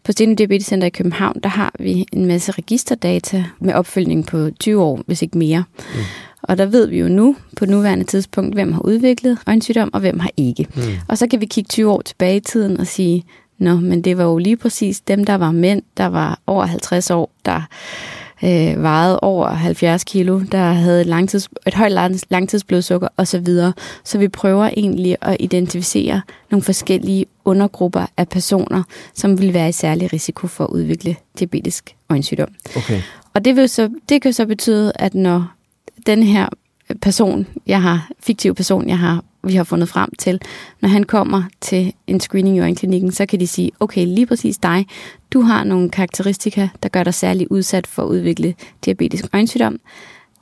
På 0.03 0.11
Steno 0.11 0.33
Diabetes 0.33 0.67
Center 0.67 0.87
i 0.87 0.89
København, 0.89 1.39
der 1.43 1.49
har 1.49 1.73
vi 1.79 2.05
en 2.11 2.25
masse 2.25 2.51
registerdata 2.51 3.45
med 3.59 3.73
opfølgning 3.73 4.25
på 4.25 4.49
20 4.59 4.83
år, 4.83 5.01
hvis 5.05 5.21
ikke 5.21 5.37
mere. 5.37 5.63
Mm. 5.77 5.99
Og 6.41 6.57
der 6.57 6.65
ved 6.65 6.87
vi 6.87 6.99
jo 6.99 7.07
nu, 7.07 7.35
på 7.57 7.65
nuværende 7.65 8.05
tidspunkt, 8.05 8.55
hvem 8.55 8.73
har 8.73 8.81
udviklet 8.81 9.37
øjensygdom, 9.47 9.89
og 9.93 9.99
hvem 9.99 10.19
har 10.19 10.31
ikke. 10.37 10.67
Mm. 10.75 10.81
Og 11.07 11.17
så 11.17 11.27
kan 11.27 11.41
vi 11.41 11.45
kigge 11.45 11.67
20 11.67 11.91
år 11.91 12.01
tilbage 12.01 12.37
i 12.37 12.39
tiden 12.39 12.79
og 12.79 12.87
sige, 12.87 13.25
Nå, 13.57 13.75
men 13.75 14.01
det 14.01 14.17
var 14.17 14.23
jo 14.23 14.37
lige 14.37 14.57
præcis 14.57 15.01
dem, 15.01 15.23
der 15.23 15.35
var 15.35 15.51
mænd, 15.51 15.81
der 15.97 16.05
var 16.05 16.39
over 16.47 16.65
50 16.65 17.11
år, 17.11 17.31
der 17.45 17.61
øh, 18.43 18.83
vejede 18.83 19.19
over 19.19 19.47
70 19.47 20.03
kilo, 20.03 20.41
der 20.51 20.71
havde 20.71 21.01
et, 21.01 21.07
langtids, 21.07 21.49
et 21.67 21.73
højt 21.73 22.21
langtidsblodsukker 22.29 23.07
osv. 23.17 23.47
Så 24.03 24.17
vi 24.17 24.27
prøver 24.27 24.69
egentlig 24.77 25.15
at 25.21 25.37
identificere 25.39 26.21
nogle 26.51 26.63
forskellige 26.63 27.25
undergrupper 27.45 28.05
af 28.17 28.29
personer, 28.29 28.83
som 29.13 29.41
vil 29.41 29.53
være 29.53 29.69
i 29.69 29.71
særlig 29.71 30.13
risiko 30.13 30.47
for 30.47 30.63
at 30.63 30.69
udvikle 30.69 31.15
diabetisk 31.39 31.95
øjensygdom. 32.09 32.49
Okay. 32.75 33.01
Og 33.33 33.45
det, 33.45 33.55
vil 33.55 33.69
så, 33.69 33.89
det 34.09 34.21
kan 34.21 34.33
så 34.33 34.45
betyde, 34.45 34.91
at 34.95 35.15
når 35.15 35.51
den 36.05 36.23
her 36.23 36.49
person, 37.01 37.47
jeg 37.67 37.81
har, 37.81 38.09
fiktiv 38.19 38.55
person, 38.55 38.89
jeg 38.89 38.99
har 38.99 39.23
vi 39.47 39.53
har 39.55 39.63
fundet 39.63 39.89
frem 39.89 40.09
til, 40.19 40.41
når 40.81 40.89
han 40.89 41.03
kommer 41.03 41.43
til 41.61 41.93
en 42.07 42.19
screening 42.19 42.57
i 42.57 42.59
øjenklinikken, 42.59 43.11
så 43.11 43.25
kan 43.25 43.39
de 43.39 43.47
sige, 43.47 43.71
okay, 43.79 44.05
lige 44.05 44.25
præcis 44.25 44.57
dig, 44.57 44.85
du 45.31 45.41
har 45.41 45.63
nogle 45.63 45.89
karakteristika, 45.89 46.67
der 46.83 46.89
gør 46.89 47.03
dig 47.03 47.13
særlig 47.13 47.51
udsat 47.51 47.87
for 47.87 48.03
at 48.03 48.07
udvikle 48.07 48.55
diabetisk 48.85 49.25
øjensygdom. 49.33 49.79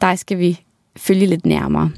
Dig 0.01 0.19
skal 0.19 0.37
vi 0.37 0.59
følge 0.97 1.25
lidt 1.25 1.45
nærmere. 1.45 1.91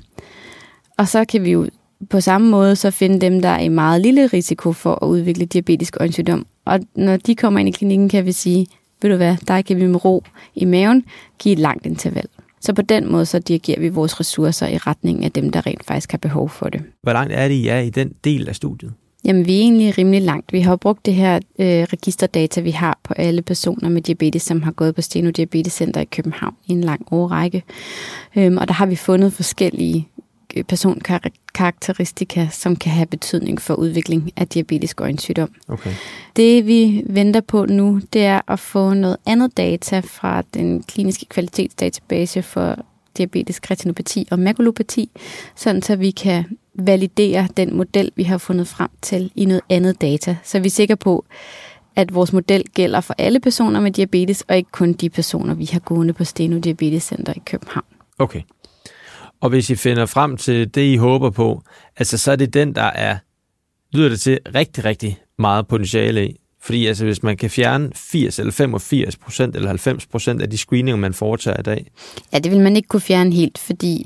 Og 0.97 1.07
så 1.07 1.25
kan 1.25 1.43
vi 1.43 1.51
jo 1.51 1.67
på 2.09 2.21
samme 2.21 2.49
måde 2.49 2.75
så 2.75 2.91
finde 2.91 3.21
dem, 3.21 3.41
der 3.41 3.49
er 3.49 3.59
i 3.59 3.67
meget 3.69 4.01
lille 4.01 4.27
risiko 4.27 4.73
for 4.73 5.03
at 5.03 5.07
udvikle 5.07 5.45
diabetisk 5.45 5.97
øjensygdom. 5.99 6.45
Og 6.65 6.79
når 6.95 7.17
de 7.17 7.35
kommer 7.35 7.59
ind 7.59 7.69
i 7.69 7.71
klinikken, 7.71 8.09
kan 8.09 8.25
vi 8.25 8.31
sige, 8.31 8.67
ved 9.01 9.09
du 9.09 9.15
hvad, 9.15 9.37
der 9.47 9.61
kan 9.61 9.77
vi 9.77 9.87
med 9.87 10.05
ro 10.05 10.23
i 10.55 10.65
maven 10.65 11.05
give 11.39 11.53
et 11.53 11.59
langt 11.59 11.85
interval. 11.85 12.27
Så 12.61 12.73
på 12.73 12.81
den 12.81 13.11
måde, 13.11 13.25
så 13.25 13.39
dirigerer 13.39 13.79
vi 13.79 13.89
vores 13.89 14.19
ressourcer 14.19 14.67
i 14.67 14.77
retning 14.77 15.25
af 15.25 15.31
dem, 15.31 15.49
der 15.49 15.65
rent 15.65 15.85
faktisk 15.85 16.11
har 16.11 16.17
behov 16.17 16.49
for 16.49 16.69
det. 16.69 16.81
Hvor 17.03 17.13
langt 17.13 17.33
er 17.33 17.47
det, 17.47 17.55
I 17.55 17.67
er 17.67 17.79
i 17.79 17.89
den 17.89 18.13
del 18.23 18.49
af 18.49 18.55
studiet? 18.55 18.93
Jamen, 19.25 19.45
vi 19.45 19.55
er 19.55 19.59
egentlig 19.59 19.97
rimelig 19.97 20.21
langt. 20.21 20.53
Vi 20.53 20.59
har 20.59 20.75
brugt 20.75 21.05
det 21.05 21.13
her 21.13 21.35
øh, 21.35 21.65
registerdata, 21.67 22.61
vi 22.61 22.71
har 22.71 22.99
på 23.03 23.13
alle 23.13 23.41
personer 23.41 23.89
med 23.89 24.01
diabetes, 24.01 24.41
som 24.41 24.61
har 24.61 24.71
gået 24.71 24.95
på 24.95 25.01
Steno 25.01 25.29
Diabetes 25.29 25.73
Center 25.73 26.01
i 26.01 26.05
København 26.05 26.55
i 26.65 26.71
en 26.71 26.81
lang 26.81 27.07
årrække. 27.11 27.63
Øhm, 28.35 28.57
og 28.57 28.67
der 28.67 28.73
har 28.73 28.85
vi 28.85 28.95
fundet 28.95 29.33
forskellige 29.33 30.07
personkarakteristika, 30.67 32.47
som 32.51 32.75
kan 32.75 32.91
have 32.91 33.05
betydning 33.05 33.61
for 33.61 33.73
udvikling 33.73 34.31
af 34.35 34.47
diabetisk 34.47 35.01
øjensygdom. 35.01 35.51
Okay. 35.67 35.91
Det 36.35 36.67
vi 36.67 37.03
venter 37.09 37.41
på 37.41 37.65
nu, 37.65 38.01
det 38.13 38.25
er 38.25 38.41
at 38.47 38.59
få 38.59 38.93
noget 38.93 39.17
andet 39.25 39.57
data 39.57 39.99
fra 39.99 40.43
den 40.53 40.83
kliniske 40.83 41.25
kvalitetsdatabase 41.25 42.41
for 42.41 42.85
diabetisk 43.17 43.71
retinopati 43.71 44.27
og 44.31 44.39
makulopati, 44.39 45.09
sådan 45.55 45.81
så 45.81 45.95
vi 45.95 46.11
kan 46.11 46.45
validere 46.73 47.47
den 47.57 47.77
model, 47.77 48.11
vi 48.15 48.23
har 48.23 48.37
fundet 48.37 48.67
frem 48.67 48.89
til 49.01 49.31
i 49.35 49.45
noget 49.45 49.61
andet 49.69 50.01
data. 50.01 50.37
Så 50.43 50.59
vi 50.59 50.65
er 50.65 50.71
sikre 50.71 50.95
på, 50.95 51.25
at 51.95 52.13
vores 52.13 52.33
model 52.33 52.63
gælder 52.73 53.01
for 53.01 53.15
alle 53.17 53.39
personer 53.39 53.79
med 53.79 53.91
diabetes, 53.91 54.41
og 54.41 54.57
ikke 54.57 54.71
kun 54.71 54.93
de 54.93 55.09
personer, 55.09 55.53
vi 55.53 55.65
har 55.65 55.79
gående 55.79 56.13
på 56.13 56.23
Steno 56.23 56.59
Diabetes 56.59 57.03
Center 57.03 57.33
i 57.35 57.41
København. 57.45 57.85
Okay. 58.19 58.41
Og 59.41 59.49
hvis 59.49 59.69
I 59.69 59.75
finder 59.75 60.05
frem 60.05 60.37
til 60.37 60.75
det, 60.75 60.81
I 60.81 60.95
håber 60.95 61.29
på, 61.29 61.61
altså 61.97 62.17
så 62.17 62.31
er 62.31 62.35
det 62.35 62.53
den, 62.53 62.75
der 62.75 62.81
er, 62.81 63.17
lyder 63.93 64.09
det 64.09 64.19
til, 64.19 64.39
rigtig, 64.55 64.85
rigtig 64.85 65.17
meget 65.39 65.67
potentiale 65.67 66.29
i. 66.29 66.39
Fordi 66.61 66.85
altså, 66.85 67.05
hvis 67.05 67.23
man 67.23 67.37
kan 67.37 67.49
fjerne 67.49 67.91
80 67.95 68.39
eller 68.39 68.51
85 68.51 69.17
procent 69.17 69.55
eller 69.55 69.67
90 69.67 70.05
procent 70.05 70.41
af 70.41 70.49
de 70.49 70.57
screeninger, 70.57 70.95
man 70.95 71.13
foretager 71.13 71.59
i 71.59 71.63
dag. 71.63 71.91
Ja, 72.33 72.39
det 72.39 72.51
vil 72.51 72.59
man 72.59 72.75
ikke 72.75 72.87
kunne 72.87 73.01
fjerne 73.01 73.33
helt, 73.33 73.57
fordi 73.57 74.05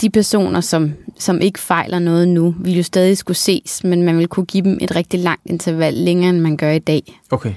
de 0.00 0.10
personer, 0.10 0.60
som, 0.60 0.92
som 1.18 1.40
ikke 1.40 1.58
fejler 1.58 1.98
noget 1.98 2.28
nu, 2.28 2.54
vil 2.60 2.76
jo 2.76 2.82
stadig 2.82 3.18
skulle 3.18 3.36
ses, 3.36 3.84
men 3.84 4.02
man 4.02 4.18
vil 4.18 4.28
kunne 4.28 4.46
give 4.46 4.64
dem 4.64 4.78
et 4.80 4.96
rigtig 4.96 5.20
langt 5.20 5.46
interval 5.46 5.94
længere, 5.94 6.30
end 6.30 6.40
man 6.40 6.56
gør 6.56 6.70
i 6.70 6.78
dag. 6.78 7.20
Okay. 7.30 7.52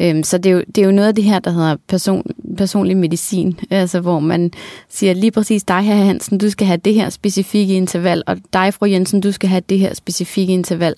Øhm, 0.00 0.22
så 0.22 0.38
det 0.38 0.50
er, 0.50 0.54
jo, 0.54 0.62
det 0.74 0.78
er 0.78 0.86
jo 0.86 0.92
noget 0.92 1.08
af 1.08 1.14
det 1.14 1.24
her, 1.24 1.38
der 1.38 1.50
hedder 1.50 1.76
person, 1.88 2.30
personlig 2.56 2.96
medicin, 2.96 3.60
altså 3.70 4.00
hvor 4.00 4.20
man 4.20 4.50
siger 4.88 5.14
lige 5.14 5.30
præcis 5.30 5.64
dig 5.64 5.80
her 5.80 5.94
Hansen, 5.94 6.38
du 6.38 6.50
skal 6.50 6.66
have 6.66 6.76
det 6.76 6.94
her 6.94 7.10
specifikke 7.10 7.74
interval, 7.74 8.22
og 8.26 8.36
dig 8.52 8.74
fru 8.74 8.86
Jensen, 8.86 9.20
du 9.20 9.32
skal 9.32 9.48
have 9.48 9.62
det 9.68 9.78
her 9.78 9.94
specifikke 9.94 10.52
interval, 10.52 10.94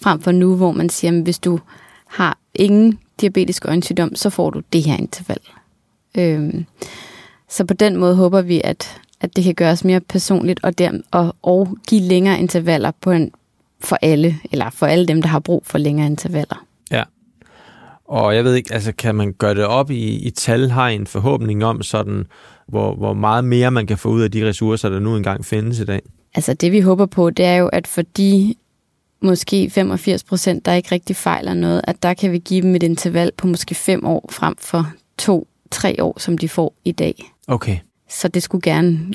frem 0.00 0.20
for 0.20 0.32
nu, 0.32 0.56
hvor 0.56 0.72
man 0.72 0.88
siger, 0.88 1.08
jamen, 1.08 1.22
hvis 1.22 1.38
du 1.38 1.60
har 2.06 2.38
ingen 2.54 2.98
diabetisk 3.20 3.66
øjensygdom, 3.66 4.14
så 4.14 4.30
får 4.30 4.50
du 4.50 4.62
det 4.72 4.82
her 4.82 4.96
interval. 4.96 5.40
Øhm, 6.18 6.64
så 7.48 7.64
på 7.64 7.74
den 7.74 7.96
måde 7.96 8.14
håber 8.14 8.42
vi, 8.42 8.60
at, 8.64 9.00
at 9.20 9.36
det 9.36 9.44
kan 9.44 9.54
gøres 9.54 9.84
mere 9.84 10.00
personligt 10.00 10.60
og, 10.62 10.78
der, 10.78 10.90
og, 11.10 11.36
og 11.42 11.76
give 11.88 12.00
længere 12.00 12.38
intervaller 12.38 12.90
på 13.00 13.10
en, 13.10 13.32
for 13.80 13.98
alle, 14.02 14.36
eller 14.52 14.70
for 14.70 14.86
alle 14.86 15.06
dem, 15.06 15.22
der 15.22 15.28
har 15.28 15.38
brug 15.38 15.62
for 15.66 15.78
længere 15.78 16.06
intervaller. 16.06 16.66
Og 18.12 18.34
jeg 18.34 18.44
ved 18.44 18.54
ikke, 18.54 18.74
altså 18.74 18.92
kan 18.92 19.14
man 19.14 19.32
gøre 19.32 19.54
det 19.54 19.64
op 19.64 19.90
i, 19.90 20.26
i 20.26 20.30
tal, 20.30 20.70
har 20.70 20.88
en 20.88 21.06
forhåbning 21.06 21.64
om 21.64 21.82
sådan, 21.82 22.26
hvor, 22.68 22.94
hvor 22.94 23.12
meget 23.12 23.44
mere 23.44 23.70
man 23.70 23.86
kan 23.86 23.98
få 23.98 24.08
ud 24.08 24.22
af 24.22 24.30
de 24.30 24.48
ressourcer, 24.48 24.88
der 24.88 24.98
nu 24.98 25.16
engang 25.16 25.44
findes 25.44 25.78
i 25.78 25.84
dag? 25.84 26.00
Altså 26.34 26.54
det 26.54 26.72
vi 26.72 26.80
håber 26.80 27.06
på, 27.06 27.30
det 27.30 27.44
er 27.44 27.56
jo, 27.56 27.66
at 27.68 27.86
for 27.86 28.02
de 28.02 28.54
måske 29.22 29.70
85 29.70 30.24
procent, 30.24 30.64
der 30.64 30.72
ikke 30.72 30.92
rigtig 30.92 31.16
fejler 31.16 31.54
noget, 31.54 31.80
at 31.84 32.02
der 32.02 32.14
kan 32.14 32.32
vi 32.32 32.38
give 32.38 32.62
dem 32.62 32.74
et 32.74 32.82
interval 32.82 33.30
på 33.36 33.46
måske 33.46 33.74
fem 33.74 34.06
år 34.06 34.28
frem 34.32 34.54
for 34.58 34.92
to-tre 35.18 35.96
år, 36.02 36.20
som 36.20 36.38
de 36.38 36.48
får 36.48 36.74
i 36.84 36.92
dag. 36.92 37.32
Okay. 37.48 37.78
Så 38.08 38.28
det 38.28 38.42
skulle 38.42 38.62
gerne 38.62 39.12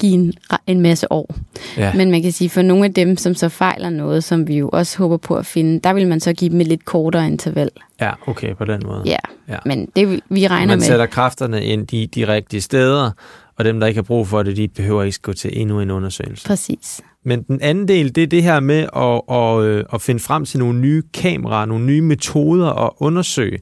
give 0.00 0.12
en, 0.12 0.32
en 0.66 0.80
masse 0.80 1.12
år. 1.12 1.34
Ja. 1.76 1.92
Men 1.94 2.10
man 2.10 2.22
kan 2.22 2.32
sige, 2.32 2.50
for 2.50 2.62
nogle 2.62 2.84
af 2.84 2.94
dem, 2.94 3.16
som 3.16 3.34
så 3.34 3.48
fejler 3.48 3.90
noget, 3.90 4.24
som 4.24 4.48
vi 4.48 4.58
jo 4.58 4.68
også 4.72 4.98
håber 4.98 5.16
på 5.16 5.34
at 5.36 5.46
finde, 5.46 5.80
der 5.80 5.92
vil 5.92 6.06
man 6.08 6.20
så 6.20 6.32
give 6.32 6.50
dem 6.50 6.60
et 6.60 6.66
lidt 6.66 6.84
kortere 6.84 7.26
interval. 7.26 7.70
Ja, 8.00 8.10
okay, 8.26 8.54
på 8.56 8.64
den 8.64 8.82
måde. 8.86 9.02
Ja, 9.06 9.16
Ja. 9.48 9.56
men 9.66 9.88
det 9.96 10.20
vi 10.28 10.46
regner 10.46 10.66
Man 10.66 10.78
med. 10.78 10.86
sætter 10.86 11.06
kræfterne 11.06 11.64
ind 11.64 11.86
de, 11.86 12.06
de 12.06 12.28
rigtige 12.28 12.60
steder, 12.60 13.10
og 13.58 13.64
dem, 13.64 13.80
der 13.80 13.86
ikke 13.86 13.98
har 13.98 14.02
brug 14.02 14.28
for 14.28 14.42
det, 14.42 14.56
de 14.56 14.68
behøver 14.68 15.02
ikke 15.02 15.18
gå 15.22 15.32
til 15.32 15.60
endnu 15.60 15.80
en 15.80 15.90
undersøgelse. 15.90 16.46
Præcis. 16.46 17.00
Men 17.24 17.42
den 17.42 17.60
anden 17.62 17.88
del, 17.88 18.14
det 18.14 18.22
er 18.22 18.26
det 18.26 18.42
her 18.42 18.60
med 18.60 18.86
at, 18.96 19.36
at, 19.36 19.62
øh, 19.64 19.84
at 19.94 20.02
finde 20.02 20.20
frem 20.20 20.44
til 20.44 20.58
nogle 20.58 20.78
nye 20.80 21.02
kameraer, 21.14 21.66
nogle 21.66 21.84
nye 21.84 22.00
metoder 22.00 22.84
at 22.86 22.90
undersøge 22.98 23.58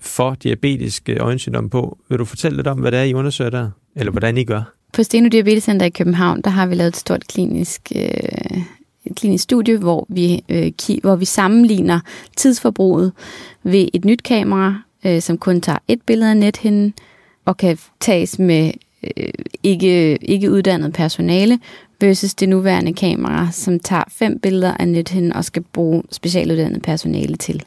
for 0.00 0.34
diabetisk 0.42 1.08
øh, 1.08 1.16
øjensygdom 1.20 1.70
på. 1.70 1.98
Vil 2.08 2.18
du 2.18 2.24
fortælle 2.24 2.56
lidt 2.56 2.66
om, 2.66 2.78
hvad 2.78 2.92
det 2.92 2.98
er, 2.98 3.02
I 3.04 3.14
undersøger 3.14 3.50
der? 3.50 3.70
Eller 3.96 4.10
hvordan 4.10 4.38
I 4.38 4.44
gør? 4.44 4.62
På 4.92 5.02
Steno 5.02 5.28
Diabetescenter 5.28 5.86
i 5.86 5.90
København, 5.90 6.40
der 6.42 6.50
har 6.50 6.66
vi 6.66 6.74
lavet 6.74 6.88
et 6.88 6.96
stort 6.96 7.26
klinisk, 7.26 7.92
øh, 7.94 8.60
et 9.04 9.16
klinisk 9.16 9.44
studie, 9.44 9.76
hvor 9.78 10.06
vi, 10.08 10.44
øh, 10.48 10.72
ki- 10.82 11.00
hvor 11.02 11.16
vi 11.16 11.24
sammenligner 11.24 12.00
tidsforbruget 12.36 13.12
ved 13.62 13.88
et 13.94 14.04
nyt 14.04 14.22
kamera, 14.22 14.82
øh, 15.06 15.22
som 15.22 15.38
kun 15.38 15.60
tager 15.60 15.78
et 15.88 16.02
billede 16.06 16.30
af 16.30 16.36
nethinden, 16.36 16.94
og 17.44 17.56
kan 17.56 17.78
tages 18.00 18.38
med 18.38 18.72
øh, 19.16 19.32
ikke, 19.62 20.16
ikke 20.16 20.50
uddannet 20.50 20.92
personale, 20.92 21.58
versus 22.00 22.34
det 22.34 22.48
nuværende 22.48 22.92
kamera, 22.94 23.48
som 23.52 23.80
tager 23.80 24.04
fem 24.08 24.38
billeder 24.38 24.74
af 24.74 24.88
nethinden 24.88 25.32
og 25.32 25.44
skal 25.44 25.62
bruge 25.62 26.02
specialuddannet 26.10 26.82
personale 26.82 27.36
til. 27.36 27.62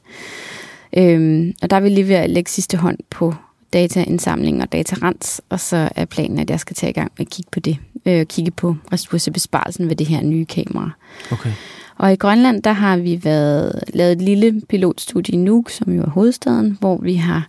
Øhm, 0.97 1.53
og 1.61 1.69
der 1.69 1.75
er 1.75 1.79
vi 1.81 1.89
lige 1.89 2.07
ved 2.07 2.15
at 2.15 2.29
lægge 2.29 2.51
sidste 2.51 2.77
hånd 2.77 2.97
på 3.09 3.33
dataindsamling 3.73 4.61
og 4.61 4.71
datarens, 4.71 5.41
og 5.49 5.59
så 5.59 5.89
er 5.95 6.05
planen, 6.05 6.39
at 6.39 6.49
jeg 6.49 6.59
skal 6.59 6.75
tage 6.75 6.89
i 6.89 6.93
gang 6.93 7.11
med 7.17 7.25
at 7.25 7.31
kigge 7.31 7.49
på 7.51 7.59
det. 7.59 7.77
Øh, 8.05 8.25
kigge 8.25 8.51
på 8.51 8.75
ressourcebesparelsen 8.93 9.89
ved 9.89 9.95
det 9.95 10.07
her 10.07 10.21
nye 10.21 10.45
kamera. 10.45 10.89
Okay. 11.31 11.51
Og 11.97 12.13
i 12.13 12.15
Grønland, 12.15 12.63
der 12.63 12.71
har 12.71 12.97
vi 12.97 13.19
været, 13.23 13.83
lavet 13.93 14.11
et 14.11 14.21
lille 14.21 14.61
pilotstudie 14.69 15.33
i 15.33 15.37
Nuuk, 15.37 15.69
som 15.69 15.95
jo 15.95 16.01
er 16.01 16.09
hovedstaden, 16.09 16.77
hvor 16.79 16.97
vi 16.97 17.13
har 17.13 17.47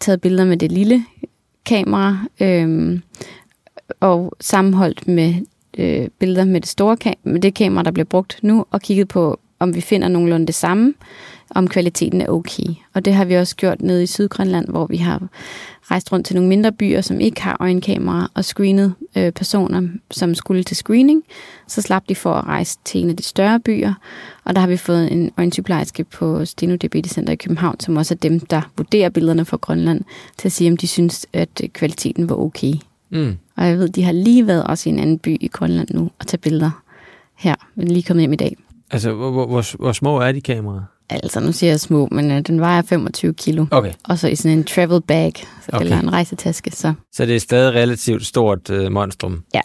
taget 0.00 0.20
billeder 0.20 0.44
med 0.44 0.56
det 0.56 0.72
lille 0.72 1.04
kamera, 1.66 2.18
øhm, 2.40 3.02
og 4.00 4.32
sammenholdt 4.40 5.08
med 5.08 5.34
øh, 5.78 6.08
billeder 6.18 6.44
med 6.44 6.60
det 6.60 6.68
store 6.68 6.96
kam- 7.04 7.18
med 7.22 7.40
det 7.40 7.54
kamera, 7.54 7.82
der 7.82 7.90
bliver 7.90 8.04
brugt 8.04 8.38
nu, 8.42 8.66
og 8.70 8.80
kigget 8.80 9.08
på, 9.08 9.40
om 9.58 9.74
vi 9.74 9.80
finder 9.80 10.08
nogenlunde 10.08 10.46
det 10.46 10.54
samme, 10.54 10.94
om 11.50 11.68
kvaliteten 11.68 12.20
er 12.20 12.28
okay. 12.28 12.74
Og 12.94 13.04
det 13.04 13.14
har 13.14 13.24
vi 13.24 13.34
også 13.34 13.56
gjort 13.56 13.82
nede 13.82 14.02
i 14.02 14.06
Sydgrønland, 14.06 14.68
hvor 14.68 14.86
vi 14.86 14.96
har 14.96 15.28
rejst 15.90 16.12
rundt 16.12 16.26
til 16.26 16.36
nogle 16.36 16.48
mindre 16.48 16.72
byer, 16.72 17.00
som 17.00 17.20
ikke 17.20 17.42
har 17.42 17.56
øjenkamera, 17.60 18.30
og 18.34 18.44
screenet 18.44 18.94
øh, 19.16 19.32
personer, 19.32 19.88
som 20.10 20.34
skulle 20.34 20.62
til 20.62 20.76
screening. 20.76 21.22
Så 21.66 21.82
slap 21.82 22.08
de 22.08 22.14
for 22.14 22.34
at 22.34 22.44
rejse 22.44 22.78
til 22.84 23.00
en 23.00 23.10
af 23.10 23.16
de 23.16 23.22
større 23.22 23.60
byer, 23.60 23.94
og 24.44 24.54
der 24.54 24.60
har 24.60 24.68
vi 24.68 24.76
fået 24.76 25.12
en 25.12 25.30
øjensygeplejerske 25.38 26.04
på 26.04 26.44
Steno 26.44 26.76
Diabetes 26.76 27.12
Center 27.12 27.32
i 27.32 27.36
København, 27.36 27.80
som 27.80 27.96
også 27.96 28.14
er 28.14 28.18
dem, 28.18 28.40
der 28.40 28.70
vurderer 28.76 29.08
billederne 29.08 29.44
fra 29.44 29.56
Grønland, 29.56 30.04
til 30.38 30.48
at 30.48 30.52
sige, 30.52 30.70
om 30.70 30.76
de 30.76 30.86
synes, 30.86 31.26
at 31.32 31.60
øh, 31.62 31.68
kvaliteten 31.68 32.28
var 32.28 32.36
okay. 32.36 32.74
Mm. 33.10 33.36
Og 33.56 33.66
jeg 33.66 33.78
ved, 33.78 33.88
de 33.88 34.02
har 34.02 34.12
lige 34.12 34.46
været 34.46 34.64
også 34.64 34.88
i 34.88 34.92
en 34.92 34.98
anden 34.98 35.18
by 35.18 35.36
i 35.40 35.48
Grønland 35.48 35.88
nu 35.90 36.10
og 36.18 36.26
tage 36.26 36.38
billeder 36.38 36.82
her. 37.34 37.54
Men 37.74 37.88
lige 37.88 38.02
kommet 38.02 38.22
hjem 38.22 38.32
i 38.32 38.36
dag. 38.36 38.56
Altså, 38.90 39.12
hvor, 39.12 39.30
hvor, 39.30 39.46
hvor, 39.46 39.76
hvor 39.76 39.92
små 39.92 40.20
er 40.20 40.32
de 40.32 40.40
kameraer? 40.40 40.82
Altså, 41.10 41.40
nu 41.40 41.52
siger 41.52 41.70
jeg 41.70 41.80
små, 41.80 42.08
men 42.10 42.30
øh, 42.30 42.40
den 42.40 42.60
vejer 42.60 42.82
25 42.82 43.34
kilo. 43.34 43.66
Okay. 43.70 43.92
Og 44.04 44.18
så 44.18 44.28
i 44.28 44.34
sådan 44.34 44.58
en 44.58 44.64
travel 44.64 45.00
bag, 45.02 45.32
så, 45.36 45.44
Okay. 45.72 45.84
eller 45.84 45.98
en 46.00 46.12
rejsetaske. 46.12 46.70
Så 46.70 46.92
Så 47.12 47.26
det 47.26 47.36
er 47.36 47.40
stadig 47.40 47.74
relativt 47.74 48.26
stort 48.26 48.70
øh, 48.70 48.92
monstrum, 48.92 49.42
ja, 49.54 49.60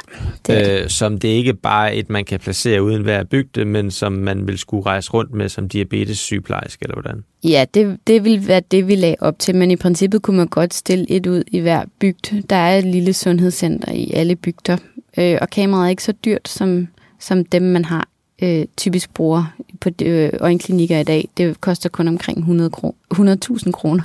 det 0.47 0.57
er 0.57 0.75
det. 0.75 0.83
øh, 0.83 0.89
som 0.89 1.17
det 1.19 1.27
ikke 1.27 1.53
bare 1.53 1.89
er 1.95 1.99
et, 1.99 2.09
man 2.09 2.25
kan 2.25 2.39
placere 2.39 2.83
uden 2.83 3.01
hver 3.01 3.23
bygde, 3.23 3.65
men 3.65 3.91
som 3.91 4.11
man 4.11 4.47
vil 4.47 4.57
skulle 4.57 4.85
rejse 4.85 5.11
rundt 5.11 5.33
med 5.33 5.49
som 5.49 5.69
diabetes 5.69 6.17
sygeplejerske, 6.19 6.83
eller 6.83 6.95
hvordan? 6.95 7.23
Ja, 7.43 7.65
det, 7.73 7.97
det 8.07 8.23
vil 8.23 8.47
være 8.47 8.61
det, 8.71 8.87
vi 8.87 8.95
lagde 8.95 9.15
op 9.19 9.39
til, 9.39 9.55
men 9.55 9.71
i 9.71 9.75
princippet 9.75 10.21
kunne 10.21 10.37
man 10.37 10.47
godt 10.47 10.73
stille 10.73 11.11
et 11.11 11.25
ud 11.27 11.43
i 11.47 11.59
hver 11.59 11.83
bygd. 11.99 12.41
Der 12.49 12.55
er 12.55 12.77
et 12.77 12.85
lille 12.85 13.13
sundhedscenter 13.13 13.91
i 13.91 14.11
alle 14.13 14.35
bygder, 14.35 14.77
øh, 15.17 15.37
og 15.41 15.49
kameraet 15.49 15.85
er 15.85 15.89
ikke 15.89 16.03
så 16.03 16.11
dyrt 16.25 16.47
som, 16.49 16.87
som 17.19 17.45
dem, 17.45 17.61
man 17.61 17.85
har 17.85 18.07
øh, 18.43 18.65
typisk 18.77 19.13
bruger 19.13 19.53
på 19.83 19.89
øh, 20.01 20.29
øjenklinikker 20.39 20.99
i 20.99 21.03
dag. 21.03 21.29
Det 21.37 21.61
koster 21.61 21.89
kun 21.89 22.07
omkring 22.07 22.37
100 22.39 22.69
kro- 22.77 22.95
100.000 23.13 23.71
kroner, 23.71 24.03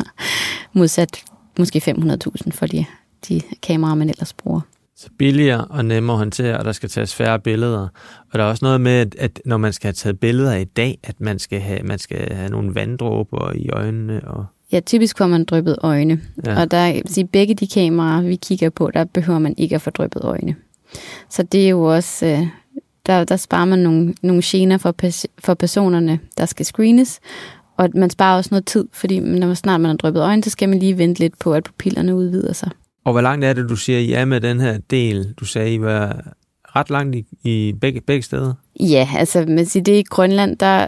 modsat 0.72 1.24
måske 1.58 1.82
500.000 1.98 2.50
for 2.50 2.66
de, 2.66 2.84
de 3.28 3.40
kameraer, 3.62 3.94
man 3.94 4.10
ellers 4.10 4.32
bruger. 4.32 4.60
Så 4.96 5.08
billigere 5.18 5.64
og 5.64 5.84
nemmere 5.84 6.14
at 6.14 6.18
håndtere, 6.18 6.58
og 6.58 6.64
der 6.64 6.72
skal 6.72 6.88
tages 6.88 7.14
færre 7.14 7.38
billeder. 7.40 7.88
Og 8.32 8.38
der 8.38 8.44
er 8.44 8.48
også 8.48 8.64
noget 8.64 8.80
med, 8.80 8.92
at, 8.92 9.14
at 9.18 9.40
når 9.44 9.56
man 9.56 9.72
skal 9.72 9.86
have 9.88 9.92
taget 9.92 10.20
billeder 10.20 10.54
i 10.54 10.64
dag, 10.64 10.98
at 11.02 11.20
man 11.20 11.38
skal 11.38 11.60
have, 11.60 11.82
man 11.82 11.98
skal 11.98 12.34
have 12.34 12.50
nogle 12.50 12.74
vanddråber 12.74 13.52
i 13.52 13.68
øjnene. 13.68 14.28
Og, 14.28 14.46
Ja, 14.72 14.80
typisk 14.80 15.18
får 15.18 15.26
man 15.26 15.44
dryppet 15.44 15.76
øjne. 15.82 16.20
Ja. 16.46 16.60
Og 16.60 16.70
der, 16.70 17.00
sige, 17.06 17.26
begge 17.26 17.54
de 17.54 17.66
kameraer, 17.66 18.22
vi 18.22 18.36
kigger 18.36 18.70
på, 18.70 18.90
der 18.94 19.04
behøver 19.04 19.38
man 19.38 19.54
ikke 19.56 19.74
at 19.74 19.82
få 19.82 19.90
dryppet 19.90 20.24
øjne. 20.24 20.54
Så 21.30 21.42
det 21.42 21.64
er 21.64 21.68
jo 21.68 21.82
også, 21.82 22.26
øh, 22.26 22.46
der, 23.08 23.24
der 23.24 23.36
sparer 23.36 23.64
man 23.64 23.78
nogle, 23.78 24.14
nogle 24.22 24.42
gener 24.44 24.78
for, 24.78 24.94
for 25.38 25.54
personerne, 25.54 26.18
der 26.38 26.46
skal 26.46 26.66
screenes. 26.66 27.20
Og 27.76 27.88
man 27.94 28.10
sparer 28.10 28.36
også 28.36 28.48
noget 28.52 28.66
tid, 28.66 28.88
fordi 28.92 29.20
når 29.20 29.54
snart 29.54 29.80
man 29.80 29.88
har 29.88 29.96
dryppet 29.96 30.22
øjne, 30.22 30.44
så 30.44 30.50
skal 30.50 30.68
man 30.68 30.78
lige 30.78 30.98
vente 30.98 31.20
lidt 31.20 31.38
på, 31.38 31.54
at 31.54 31.64
pupillerne 31.64 32.14
udvider 32.14 32.52
sig. 32.52 32.70
og 33.04 33.12
hvor 33.12 33.20
langt 33.20 33.44
er 33.44 33.52
det, 33.52 33.68
du 33.68 33.76
siger, 33.76 33.98
I 33.98 34.12
er 34.12 34.24
med 34.24 34.40
den 34.40 34.60
her 34.60 34.78
del? 34.90 35.34
Du 35.40 35.44
sagde, 35.44 35.74
I 35.74 35.80
var 35.80 36.34
ret 36.76 36.90
langt 36.90 37.16
i, 37.16 37.26
i 37.42 37.74
begge, 37.80 38.00
begge 38.00 38.22
steder. 38.22 38.54
Ja, 38.80 39.08
altså 39.16 39.44
man 39.48 39.66
siger, 39.66 39.84
det 39.84 39.92
i 39.92 40.02
Grønland, 40.02 40.56
der 40.56 40.86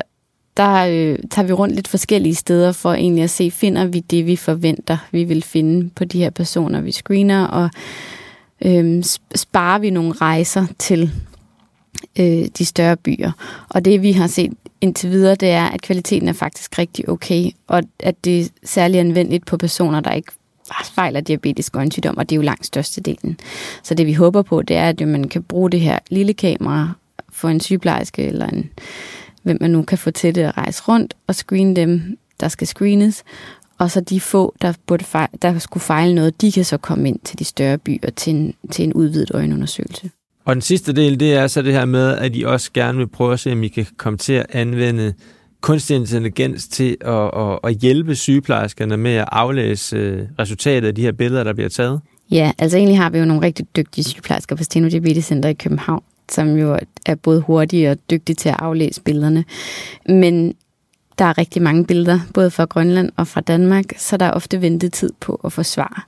der 0.56 0.86
øh, 0.86 1.18
tager 1.30 1.46
vi 1.46 1.52
rundt 1.52 1.74
lidt 1.74 1.88
forskellige 1.88 2.34
steder 2.34 2.72
for 2.72 2.92
egentlig 2.92 3.24
at 3.24 3.30
se, 3.30 3.50
finder 3.50 3.84
vi 3.84 4.00
det, 4.00 4.26
vi 4.26 4.36
forventer, 4.36 4.96
vi 5.12 5.24
vil 5.24 5.42
finde 5.42 5.90
på 5.96 6.04
de 6.04 6.18
her 6.18 6.30
personer, 6.30 6.80
vi 6.80 6.92
screener, 6.92 7.46
og 7.46 7.70
øh, 8.64 9.04
sparer 9.34 9.78
vi 9.78 9.90
nogle 9.90 10.12
rejser 10.12 10.66
til 10.78 11.10
øh, 12.18 12.46
de 12.58 12.64
større 12.64 12.96
byer. 12.96 13.32
Og 13.68 13.84
det 13.84 14.02
vi 14.02 14.12
har 14.12 14.26
set 14.26 14.52
indtil 14.80 15.10
videre, 15.10 15.34
det 15.34 15.50
er, 15.50 15.64
at 15.64 15.82
kvaliteten 15.82 16.28
er 16.28 16.32
faktisk 16.32 16.78
rigtig 16.78 17.08
okay, 17.08 17.50
og 17.66 17.82
at 17.98 18.24
det 18.24 18.40
er 18.40 18.48
særlig 18.64 19.00
anvendeligt 19.00 19.46
på 19.46 19.56
personer, 19.56 20.00
der 20.00 20.12
ikke 20.12 20.32
fejler 20.94 21.20
diabetisk 21.20 21.76
øjensygdom, 21.76 22.16
og 22.16 22.28
det 22.28 22.34
er 22.34 22.36
jo 22.36 22.42
langt 22.42 22.66
størstedelen. 22.66 23.38
Så 23.82 23.94
det 23.94 24.06
vi 24.06 24.12
håber 24.12 24.42
på, 24.42 24.62
det 24.62 24.76
er, 24.76 24.88
at 24.88 25.08
man 25.08 25.28
kan 25.28 25.42
bruge 25.42 25.70
det 25.70 25.80
her 25.80 25.98
lille 26.10 26.34
kamera 26.34 26.92
for 27.32 27.48
en 27.48 27.60
sygeplejerske 27.60 28.26
eller 28.26 28.46
en, 28.46 28.70
hvem 29.42 29.58
man 29.60 29.70
nu 29.70 29.82
kan 29.82 29.98
få 29.98 30.10
til 30.10 30.34
det 30.34 30.42
at 30.42 30.56
rejse 30.56 30.82
rundt 30.88 31.14
og 31.26 31.34
screene 31.34 31.76
dem, 31.76 32.18
der 32.40 32.48
skal 32.48 32.66
screenes. 32.66 33.22
Og 33.78 33.90
så 33.90 34.00
de 34.00 34.20
få, 34.20 34.54
der, 34.62 34.72
burde 34.86 35.04
fejle, 35.04 35.28
der 35.42 35.58
skulle 35.58 35.82
fejle 35.82 36.14
noget, 36.14 36.40
de 36.40 36.52
kan 36.52 36.64
så 36.64 36.76
komme 36.76 37.08
ind 37.08 37.18
til 37.24 37.38
de 37.38 37.44
større 37.44 37.78
byer 37.78 38.10
til 38.16 38.34
en, 38.34 38.54
til 38.70 38.84
en 38.84 38.92
udvidet 38.92 39.30
øjenundersøgelse. 39.34 40.10
Og 40.50 40.56
den 40.56 40.62
sidste 40.62 40.92
del, 40.92 41.20
det 41.20 41.34
er 41.34 41.46
så 41.46 41.62
det 41.62 41.72
her 41.72 41.84
med, 41.84 42.16
at 42.16 42.36
I 42.36 42.42
også 42.42 42.70
gerne 42.74 42.98
vil 42.98 43.06
prøve 43.06 43.32
at 43.32 43.40
se, 43.40 43.52
om 43.52 43.62
I 43.62 43.68
kan 43.68 43.86
komme 43.96 44.16
til 44.16 44.32
at 44.32 44.46
anvende 44.52 45.14
kunstig 45.60 45.96
intelligens 45.96 46.68
til 46.68 46.96
at, 47.00 47.30
at, 47.36 47.58
at 47.64 47.74
hjælpe 47.74 48.16
sygeplejerskerne 48.16 48.96
med 48.96 49.14
at 49.14 49.28
aflæse 49.32 49.96
øh, 49.96 50.26
resultatet 50.38 50.88
af 50.88 50.94
de 50.94 51.02
her 51.02 51.12
billeder, 51.12 51.44
der 51.44 51.52
bliver 51.52 51.68
taget? 51.68 52.00
Ja, 52.30 52.52
altså 52.58 52.78
egentlig 52.78 52.98
har 52.98 53.10
vi 53.10 53.18
jo 53.18 53.24
nogle 53.24 53.42
rigtig 53.42 53.66
dygtige 53.76 54.04
sygeplejersker 54.04 54.56
på 54.56 54.64
Steno 54.64 54.88
Diabetes 54.88 55.24
Center 55.24 55.48
i 55.48 55.52
København, 55.54 56.02
som 56.30 56.56
jo 56.56 56.78
er 57.06 57.14
både 57.14 57.40
hurtige 57.40 57.90
og 57.90 57.96
dygtige 58.10 58.36
til 58.36 58.48
at 58.48 58.56
aflæse 58.58 59.02
billederne. 59.02 59.44
Men 60.06 60.54
der 61.18 61.24
er 61.24 61.38
rigtig 61.38 61.62
mange 61.62 61.84
billeder, 61.86 62.20
både 62.34 62.50
fra 62.50 62.64
Grønland 62.64 63.12
og 63.16 63.26
fra 63.26 63.40
Danmark, 63.40 63.84
så 63.96 64.16
der 64.16 64.26
er 64.26 64.30
ofte 64.30 64.60
ventetid 64.60 65.10
på 65.20 65.40
at 65.44 65.52
få 65.52 65.62
svar. 65.62 66.06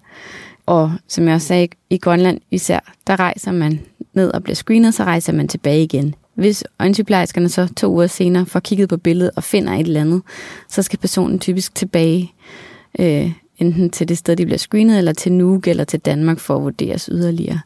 Og 0.67 0.93
som 1.09 1.27
jeg 1.27 1.35
også 1.35 1.47
sagde, 1.47 1.69
i 1.91 1.99
Grønland 1.99 2.41
især, 2.51 2.93
der 3.07 3.21
rejser 3.21 3.53
man 3.53 3.81
ned 4.15 4.31
og 4.31 4.43
bliver 4.43 4.55
screenet, 4.55 4.95
så 4.95 5.05
rejser 5.05 5.33
man 5.33 5.49
tilbage 5.49 5.83
igen. 5.83 6.15
Hvis 6.35 6.65
øjensygeplejerskerne 6.81 7.49
så 7.49 7.69
to 7.77 7.93
uger 7.93 8.07
senere 8.07 8.47
får 8.47 8.61
kigget 8.61 8.89
på 8.89 8.97
billedet 8.97 9.31
og 9.37 9.45
finder 9.45 9.73
et 9.73 9.87
eller 9.87 10.01
andet, 10.01 10.23
så 10.69 10.83
skal 10.83 10.99
personen 10.99 11.39
typisk 11.39 11.75
tilbage 11.75 12.33
øh, 12.99 13.33
enten 13.63 13.91
til 13.91 14.09
det 14.09 14.19
sted, 14.19 14.37
de 14.37 14.45
bliver 14.45 14.59
screenet, 14.59 14.99
eller 14.99 15.13
til 15.13 15.33
Nuuk, 15.33 15.67
eller 15.69 15.85
til 15.85 16.01
Danmark 16.01 16.39
for 16.39 16.57
at 16.57 16.63
vurderes 16.63 17.09
yderligere. 17.13 17.61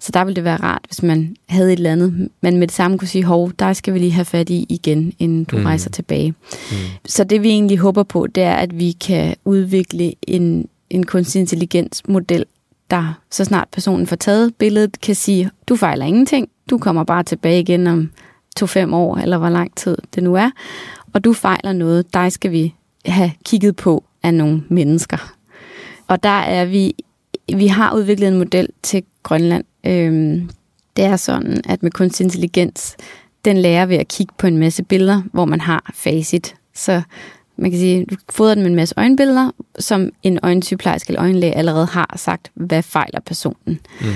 Så 0.00 0.12
der 0.12 0.24
ville 0.24 0.36
det 0.36 0.44
være 0.44 0.56
rart, 0.56 0.82
hvis 0.88 1.02
man 1.02 1.36
havde 1.48 1.72
et 1.72 1.76
eller 1.76 1.92
andet, 1.92 2.28
men 2.40 2.56
med 2.56 2.66
det 2.66 2.74
samme 2.74 2.98
kunne 2.98 3.08
sige, 3.08 3.24
hov, 3.24 3.52
der 3.58 3.72
skal 3.72 3.94
vi 3.94 3.98
lige 3.98 4.12
have 4.12 4.24
fat 4.24 4.50
i 4.50 4.66
igen, 4.68 5.12
inden 5.18 5.44
du 5.44 5.56
mm. 5.56 5.64
rejser 5.64 5.90
tilbage. 5.90 6.30
Mm. 6.70 6.76
Så 7.04 7.24
det 7.24 7.42
vi 7.42 7.48
egentlig 7.48 7.78
håber 7.78 8.02
på, 8.02 8.26
det 8.26 8.42
er, 8.42 8.54
at 8.54 8.78
vi 8.78 8.92
kan 8.92 9.34
udvikle 9.44 10.14
en, 10.22 10.68
en 10.90 11.06
kunstig 11.06 11.40
intelligens 11.40 12.02
model, 12.08 12.44
der 12.90 13.20
så 13.30 13.44
snart 13.44 13.68
personen 13.72 14.06
får 14.06 14.16
taget 14.16 14.54
billedet, 14.54 15.00
kan 15.00 15.14
sige, 15.14 15.50
du 15.68 15.76
fejler 15.76 16.06
ingenting, 16.06 16.48
du 16.70 16.78
kommer 16.78 17.04
bare 17.04 17.22
tilbage 17.22 17.60
igen 17.60 17.86
om 17.86 18.10
to-fem 18.56 18.94
år, 18.94 19.16
eller 19.16 19.38
hvor 19.38 19.48
lang 19.48 19.76
tid 19.76 19.96
det 20.14 20.22
nu 20.22 20.34
er, 20.34 20.50
og 21.12 21.24
du 21.24 21.32
fejler 21.32 21.72
noget, 21.72 22.14
dig 22.14 22.32
skal 22.32 22.50
vi 22.50 22.74
have 23.06 23.32
kigget 23.44 23.76
på 23.76 24.04
af 24.22 24.34
nogle 24.34 24.62
mennesker. 24.68 25.34
Og 26.08 26.22
der 26.22 26.28
er 26.28 26.64
vi, 26.64 26.94
vi 27.54 27.66
har 27.66 27.94
udviklet 27.94 28.28
en 28.28 28.38
model 28.38 28.68
til 28.82 29.02
Grønland. 29.22 29.64
Øhm, 29.86 30.50
det 30.96 31.04
er 31.04 31.16
sådan, 31.16 31.60
at 31.64 31.82
med 31.82 31.90
kunstig 31.90 32.24
intelligens, 32.24 32.96
den 33.44 33.56
lærer 33.56 33.86
ved 33.86 33.96
at 33.96 34.08
kigge 34.08 34.34
på 34.38 34.46
en 34.46 34.56
masse 34.56 34.82
billeder, 34.82 35.22
hvor 35.32 35.44
man 35.44 35.60
har 35.60 35.90
facit. 35.94 36.54
Så 36.74 37.02
man 37.56 37.70
kan 37.70 37.80
sige, 37.80 38.04
du 38.04 38.16
fodrer 38.30 38.54
den 38.54 38.62
med 38.62 38.70
en 38.70 38.76
masse 38.76 38.94
øjenbilleder, 38.96 39.50
som 39.78 40.10
en 40.22 40.38
øjensygeplejerske 40.42 41.10
eller 41.10 41.22
øjenlæge 41.22 41.54
allerede 41.54 41.86
har 41.86 42.14
sagt, 42.16 42.50
hvad 42.54 42.82
fejler 42.82 43.20
personen. 43.20 43.80
Mm. 44.00 44.06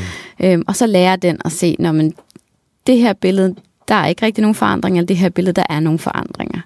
Øhm, 0.43 0.63
og 0.67 0.77
så 0.77 0.87
lærer 0.87 1.17
den 1.17 1.39
at 1.45 1.53
se, 1.53 1.77
når 1.79 1.93
man 1.93 2.13
det 2.87 2.99
her 2.99 3.13
billede, 3.13 3.55
der 3.89 3.95
er 3.95 4.07
ikke 4.07 4.27
rigtig 4.27 4.43
nogen 4.43 4.55
forandringer, 4.55 4.99
eller 5.01 5.07
det 5.07 5.17
her 5.17 5.29
billede, 5.29 5.53
der 5.53 5.65
er 5.71 5.81
nogle 5.81 5.99
forandringer. 5.99 6.61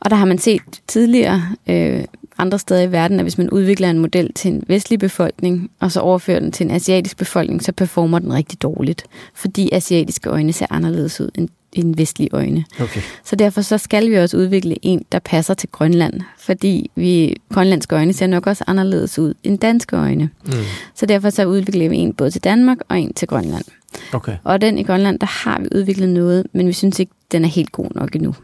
Og 0.00 0.10
der 0.10 0.16
har 0.16 0.24
man 0.24 0.38
set 0.38 0.62
tidligere 0.86 1.42
øh, 1.66 2.04
andre 2.38 2.58
steder 2.58 2.82
i 2.82 2.92
verden, 2.92 3.18
at 3.18 3.24
hvis 3.24 3.38
man 3.38 3.50
udvikler 3.50 3.90
en 3.90 3.98
model 3.98 4.32
til 4.32 4.52
en 4.52 4.64
vestlig 4.66 4.98
befolkning, 4.98 5.70
og 5.80 5.92
så 5.92 6.00
overfører 6.00 6.40
den 6.40 6.52
til 6.52 6.64
en 6.64 6.70
asiatisk 6.70 7.16
befolkning, 7.16 7.62
så 7.62 7.72
performer 7.72 8.18
den 8.18 8.32
rigtig 8.32 8.62
dårligt. 8.62 9.04
Fordi 9.34 9.70
asiatiske 9.72 10.30
øjne 10.30 10.52
ser 10.52 10.66
anderledes 10.70 11.20
ud 11.20 11.30
end 11.34 11.48
en 11.72 11.98
vestlige 11.98 12.28
øjne. 12.32 12.64
Okay. 12.80 13.00
Så 13.24 13.36
derfor 13.36 13.60
så 13.60 13.78
skal 13.78 14.10
vi 14.10 14.16
også 14.16 14.36
udvikle 14.36 14.76
en, 14.82 15.04
der 15.12 15.18
passer 15.18 15.54
til 15.54 15.68
Grønland, 15.68 16.20
fordi 16.38 16.90
vi 16.94 17.36
grønlandske 17.52 17.96
øjne 17.96 18.12
ser 18.12 18.26
nok 18.26 18.46
også 18.46 18.64
anderledes 18.66 19.18
ud 19.18 19.34
end 19.42 19.58
danske 19.58 19.96
øjne. 19.96 20.30
Mm. 20.44 20.52
Så 20.94 21.06
derfor 21.06 21.30
så 21.30 21.46
udvikler 21.46 21.88
vi 21.88 21.96
en 21.96 22.14
både 22.14 22.30
til 22.30 22.44
Danmark 22.44 22.78
og 22.88 22.98
en 22.98 23.14
til 23.14 23.28
Grønland. 23.28 23.64
Okay. 24.12 24.36
Og 24.44 24.60
den 24.60 24.78
i 24.78 24.82
Grønland, 24.82 25.18
der 25.18 25.48
har 25.48 25.60
vi 25.60 25.68
udviklet 25.74 26.08
noget, 26.08 26.46
men 26.52 26.66
vi 26.66 26.72
synes 26.72 26.98
ikke, 26.98 27.12
den 27.32 27.44
er 27.44 27.48
helt 27.48 27.72
god 27.72 27.88
nok 27.94 28.14
endnu. 28.14 28.34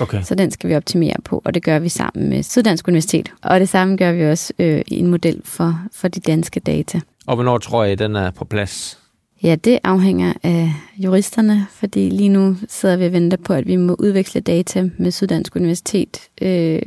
Okay. 0.00 0.22
Så 0.22 0.34
den 0.34 0.50
skal 0.50 0.70
vi 0.70 0.76
optimere 0.76 1.16
på, 1.24 1.42
og 1.44 1.54
det 1.54 1.62
gør 1.62 1.78
vi 1.78 1.88
sammen 1.88 2.28
med 2.28 2.42
Syddansk 2.42 2.88
Universitet. 2.88 3.32
Og 3.42 3.60
det 3.60 3.68
samme 3.68 3.96
gør 3.96 4.12
vi 4.12 4.26
også 4.26 4.52
øh, 4.58 4.82
i 4.86 4.98
en 4.98 5.06
model 5.06 5.40
for, 5.44 5.80
for 5.92 6.08
de 6.08 6.20
danske 6.20 6.60
data. 6.60 7.00
Og 7.26 7.34
hvornår 7.34 7.58
tror 7.58 7.84
I, 7.84 7.94
den 7.94 8.16
er 8.16 8.30
på 8.30 8.44
plads? 8.44 8.98
Ja, 9.44 9.54
det 9.54 9.78
afhænger 9.84 10.32
af 10.42 10.72
juristerne, 10.96 11.66
fordi 11.70 12.10
lige 12.10 12.28
nu 12.28 12.56
sidder 12.68 12.96
vi 12.96 13.06
og 13.06 13.12
venter 13.12 13.36
på, 13.36 13.52
at 13.52 13.66
vi 13.66 13.76
må 13.76 13.96
udveksle 13.98 14.40
data 14.40 14.90
med 14.98 15.10
Syddansk 15.10 15.56
Universitet. 15.56 16.18
Øh, 16.42 16.82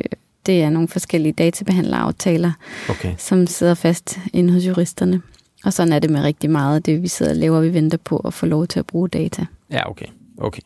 det 0.46 0.64
er 0.64 0.70
nogle 0.70 0.88
forskellige 0.88 1.34
databehandleraftaler, 1.34 2.52
okay. 2.90 3.14
som 3.18 3.48
sidder 3.48 3.74
fast 3.74 4.20
inde 4.34 4.54
hos 4.54 4.68
juristerne. 4.68 5.22
Og 5.64 5.74
sådan 5.74 5.94
er 5.94 6.00
det 6.00 6.10
med 6.10 6.24
rigtig 6.24 6.50
meget 6.50 6.76
af 6.76 6.84
det, 6.84 7.02
vi 7.02 7.08
sidder 7.08 7.32
og 7.32 7.38
laver, 7.38 7.62
vi 7.62 7.74
venter 7.74 7.98
på 7.98 8.18
at 8.18 8.34
få 8.34 8.46
lov 8.46 8.68
til 8.68 8.80
at 8.80 8.86
bruge 8.86 9.10
data. 9.10 9.46
Ja, 9.72 9.90
okay. 9.90 10.08
okay. 10.38 10.62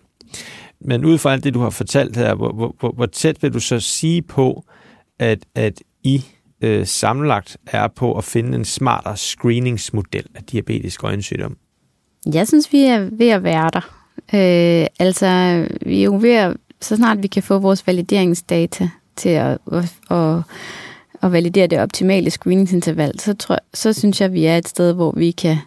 Men 0.79 1.05
ud 1.05 1.17
fra 1.17 1.33
alt 1.33 1.43
det, 1.43 1.53
du 1.53 1.59
har 1.59 1.69
fortalt 1.69 2.17
her, 2.17 2.35
hvor, 2.35 2.51
hvor, 2.51 2.75
hvor, 2.79 2.91
hvor 2.91 3.05
tæt 3.05 3.43
vil 3.43 3.53
du 3.53 3.59
så 3.59 3.79
sige 3.79 4.21
på, 4.21 4.65
at, 5.19 5.39
at 5.55 5.81
I 6.03 6.25
øh, 6.61 6.87
sammenlagt 6.87 7.57
er 7.65 7.87
på 7.87 8.17
at 8.17 8.23
finde 8.23 8.55
en 8.57 8.65
smartere 8.65 9.17
screeningsmodel 9.17 10.25
af 10.35 10.43
diabetisk 10.43 11.03
øjensygdom? 11.03 11.57
Jeg 12.33 12.47
synes, 12.47 12.73
vi 12.73 12.83
er 12.83 13.09
ved 13.11 13.29
at 13.29 13.43
være 13.43 13.69
der. 13.73 14.01
Øh, 14.33 14.87
altså, 14.99 15.65
vi 15.85 15.99
er 15.99 16.03
jo 16.03 16.17
ved 16.21 16.33
at, 16.33 16.57
så 16.81 16.95
snart 16.95 17.23
vi 17.23 17.27
kan 17.27 17.43
få 17.43 17.59
vores 17.59 17.87
valideringsdata 17.87 18.89
til 19.15 19.29
at, 19.29 19.57
at, 19.71 19.93
at, 20.09 20.37
at 21.21 21.31
validere 21.31 21.67
det 21.67 21.79
optimale 21.79 22.29
screeningsinterval, 22.29 23.19
så, 23.19 23.33
tror, 23.33 23.57
så 23.73 23.93
synes 23.93 24.21
jeg, 24.21 24.33
vi 24.33 24.45
er 24.45 24.57
et 24.57 24.67
sted, 24.67 24.93
hvor 24.93 25.13
vi 25.17 25.31
kan 25.31 25.57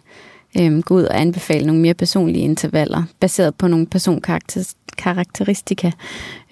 øh, 0.59 0.79
gå 0.79 0.95
ud 0.95 1.03
og 1.03 1.21
anbefale 1.21 1.65
nogle 1.65 1.81
mere 1.81 1.93
personlige 1.93 2.43
intervaller, 2.43 3.03
baseret 3.19 3.55
på 3.55 3.67
nogle 3.67 3.87
personkarakteristika 3.87 5.91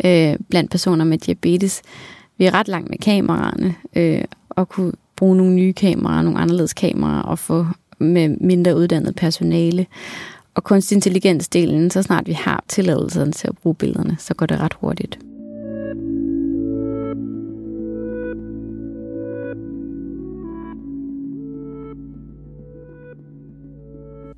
øh, 0.05 0.35
blandt 0.49 0.71
personer 0.71 1.05
med 1.05 1.17
diabetes. 1.17 1.81
Vi 2.37 2.45
er 2.45 2.53
ret 2.53 2.67
langt 2.67 2.89
med 2.89 2.97
kameraerne, 2.97 3.75
øh, 3.95 4.23
og 4.49 4.69
kunne 4.69 4.91
bruge 5.15 5.37
nogle 5.37 5.53
nye 5.53 5.73
kameraer, 5.73 6.21
nogle 6.21 6.39
anderledes 6.39 6.73
kameraer, 6.73 7.21
og 7.21 7.39
få 7.39 7.67
med 8.03 8.29
mindre 8.29 8.75
uddannet 8.75 9.15
personale. 9.15 9.85
Og 10.55 10.63
kunstig 10.63 10.95
intelligens-delen, 10.95 11.89
så 11.89 12.01
snart 12.01 12.27
vi 12.27 12.33
har 12.33 12.63
tilladelsen 12.67 13.31
til 13.31 13.47
at 13.47 13.57
bruge 13.57 13.75
billederne, 13.75 14.15
så 14.19 14.33
går 14.33 14.45
det 14.45 14.59
ret 14.59 14.73
hurtigt. 14.73 15.19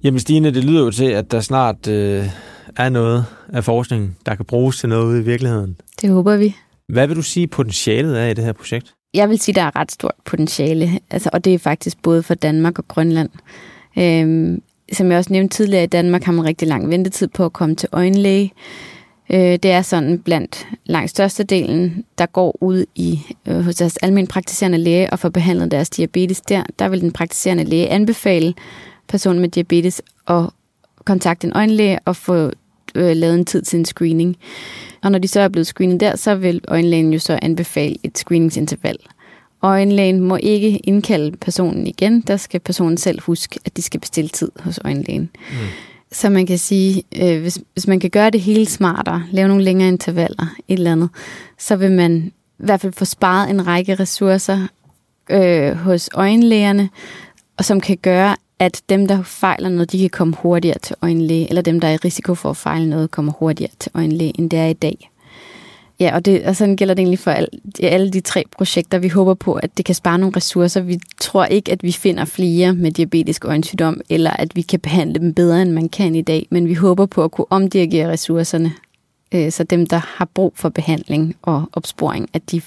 Jamen 0.04 0.19
Stine, 0.19 0.51
det 0.51 0.63
lyder 0.63 0.84
jo 0.84 0.91
til, 0.91 1.06
at 1.06 1.32
der 1.32 1.39
snart 1.39 1.88
øh, 1.88 2.25
er 2.78 2.89
noget 2.89 3.25
af 3.54 3.63
forskningen, 3.63 4.15
der 4.25 4.36
kan 4.36 4.45
bruges 4.45 4.80
til 4.80 4.89
noget 4.89 5.06
ude 5.06 5.19
i 5.19 5.23
virkeligheden. 5.23 5.75
Det 6.01 6.10
håber 6.10 6.38
vi. 6.38 6.56
Hvad 6.89 7.08
vil 7.08 7.15
du 7.15 7.21
sige 7.21 7.47
potentialet 7.47 8.21
er 8.21 8.25
i 8.25 8.34
det 8.34 8.43
her 8.43 8.54
projekt? 8.54 8.93
Jeg 9.15 9.30
vil 9.30 9.39
sige, 9.39 9.56
der 9.56 9.62
er 9.62 9.75
ret 9.75 9.91
stort 9.91 10.13
potentiale, 10.25 10.99
altså, 11.12 11.30
og 11.34 11.45
det 11.45 11.54
er 11.54 11.60
faktisk 11.60 12.01
både 12.01 12.23
for 12.23 12.34
Danmark 12.34 12.80
og 12.80 12.88
Grønland. 12.88 13.30
Øhm, 13.97 14.62
som 14.93 15.12
jeg 15.12 15.17
også 15.17 15.34
nævnte 15.34 15.58
tidligere, 15.58 15.84
i 15.84 15.88
Danmark 15.88 16.23
har 16.23 16.32
man 16.32 16.45
rigtig 16.45 16.67
lang 16.67 16.89
ventetid 16.89 17.28
på 17.28 17.45
at 17.45 17.54
komme 17.54 17.75
til 17.75 17.89
øjenlæge. 17.91 18.54
Øh, 19.30 19.39
det 19.39 19.65
er 19.65 19.82
sådan 19.82 20.19
blandt 20.19 20.67
langt 20.86 21.10
størstedelen, 21.10 22.06
der 22.17 22.25
går 22.25 22.58
ud 22.63 22.86
i 22.95 23.19
øh, 23.45 23.62
hos 23.62 23.75
deres 23.75 23.97
almindelige 23.97 24.32
praktiserende 24.32 24.78
læge 24.78 25.10
og 25.10 25.19
får 25.19 25.30
behandlet 25.30 25.71
deres 25.71 25.89
diabetes 25.89 26.41
der. 26.41 26.63
Der 26.80 26.89
vil 26.89 27.01
den 27.01 27.12
praktiserende 27.12 27.63
læge 27.63 27.89
anbefale 27.89 28.54
person 29.08 29.39
med 29.39 29.49
diabetes 29.49 30.01
at 30.28 30.43
kontakte 31.06 31.47
en 31.47 31.54
øjenlæge 31.56 31.99
og 32.06 32.15
få 32.15 32.51
øh, 32.95 33.15
lavet 33.15 33.36
en 33.36 33.45
tid 33.45 33.62
til 33.62 33.79
en 33.79 33.86
screening. 33.86 34.38
Og 35.03 35.12
når 35.12 35.19
de 35.19 35.27
så 35.27 35.39
er 35.39 35.47
blevet 35.47 35.67
screenet 35.67 35.99
der, 35.99 36.15
så 36.15 36.36
vil 36.36 36.62
øjenlægen 36.67 37.13
jo 37.13 37.19
så 37.19 37.39
anbefale 37.41 37.95
et 38.03 38.17
screeningsinterval. 38.17 38.97
Øjenlægen 39.62 40.19
må 40.19 40.36
ikke 40.36 40.77
indkalde 40.77 41.38
personen 41.38 41.88
igen. 41.88 42.21
Der 42.21 42.38
skal 42.38 42.60
personen 42.60 42.97
selv 42.97 43.21
huske, 43.21 43.60
at 43.65 43.77
de 43.77 43.81
skal 43.81 43.99
bestille 43.99 44.29
tid 44.29 44.51
hos 44.60 44.79
øjenlægen. 44.86 45.29
Mm. 45.49 45.55
Så 46.12 46.29
man 46.29 46.45
kan 46.45 46.58
sige, 46.58 47.03
øh, 47.15 47.41
hvis, 47.41 47.60
hvis 47.73 47.88
man 47.88 47.99
kan 47.99 48.10
gøre 48.10 48.29
det 48.29 48.41
hele 48.41 48.65
smartere, 48.65 49.23
lave 49.31 49.47
nogle 49.47 49.63
længere 49.63 49.88
intervaller, 49.88 50.55
et 50.67 50.77
eller 50.77 50.91
andet, 50.91 51.10
så 51.60 51.75
vil 51.75 51.91
man 51.91 52.31
i 52.60 52.65
hvert 52.65 52.81
fald 52.81 52.93
få 52.93 53.05
sparet 53.05 53.49
en 53.49 53.67
række 53.67 53.95
ressourcer 53.95 54.67
øh, 55.29 55.71
hos 55.75 56.10
øjenlægerne, 56.13 56.89
og 57.58 57.65
som 57.65 57.81
kan 57.81 57.97
gøre, 57.97 58.36
at 58.60 58.82
dem, 58.89 59.08
der 59.08 59.24
fejler 59.24 59.70
noget, 59.70 59.91
de 59.91 60.00
kan 60.00 60.10
komme 60.10 60.36
hurtigere 60.36 60.80
til 60.80 60.96
øjenlæge, 61.02 61.50
eller 61.50 61.62
dem, 61.62 61.80
der 61.80 61.88
er 61.88 61.94
i 61.94 61.98
risiko 61.98 62.36
for 62.36 62.50
at 62.50 62.58
fejle 62.58 62.89
noget, 62.89 63.12
kommer 63.12 63.32
hurtigere 63.32 63.72
til 63.80 63.91
øjenlæge, 63.96 64.34
end 64.39 64.50
det 64.50 64.60
er 64.60 64.68
i 64.68 64.74
dag. 64.74 65.12
Ja, 66.00 66.15
og, 66.15 66.26
det, 66.26 66.46
og 66.46 66.56
sådan 66.56 66.76
gælder 66.76 66.94
det 66.94 67.02
egentlig 67.02 67.20
for 67.20 67.32
al, 67.32 67.48
alle 67.84 68.12
de 68.12 68.20
tre 68.20 68.44
projekter. 68.52 68.98
Vi 68.98 69.08
håber 69.08 69.34
på, 69.34 69.54
at 69.54 69.78
det 69.78 69.86
kan 69.86 69.96
spare 69.96 70.20
nogle 70.20 70.36
ressourcer. 70.36 70.82
Vi 70.82 71.00
tror 71.22 71.46
ikke, 71.46 71.72
at 71.72 71.84
vi 71.84 71.91
finder 71.91 72.26
flere 72.26 72.74
med 72.74 72.91
diabetisk 72.91 73.46
øjensygdom, 73.46 74.02
eller 74.10 74.32
at 74.32 74.56
vi 74.56 74.62
kan 74.62 74.80
behandle 74.80 75.20
dem 75.20 75.34
bedre, 75.34 75.62
end 75.62 75.72
man 75.72 75.89
kan 75.89 76.15
i 76.15 76.22
dag. 76.22 76.48
Men 76.52 76.68
vi 76.68 76.74
håber 76.74 77.06
på 77.06 77.24
at 77.24 77.32
kunne 77.32 77.52
omdirigere 77.52 78.12
ressourcerne, 78.12 78.74
øh, 79.32 79.52
så 79.52 79.63
dem, 79.63 79.88
der 79.88 80.02
har 80.18 80.26
brug 80.34 80.54
for 80.56 80.70
behandling 80.70 81.36
og 81.41 81.70
opsporing, 81.74 82.30
at 82.34 82.52
de 82.52 82.62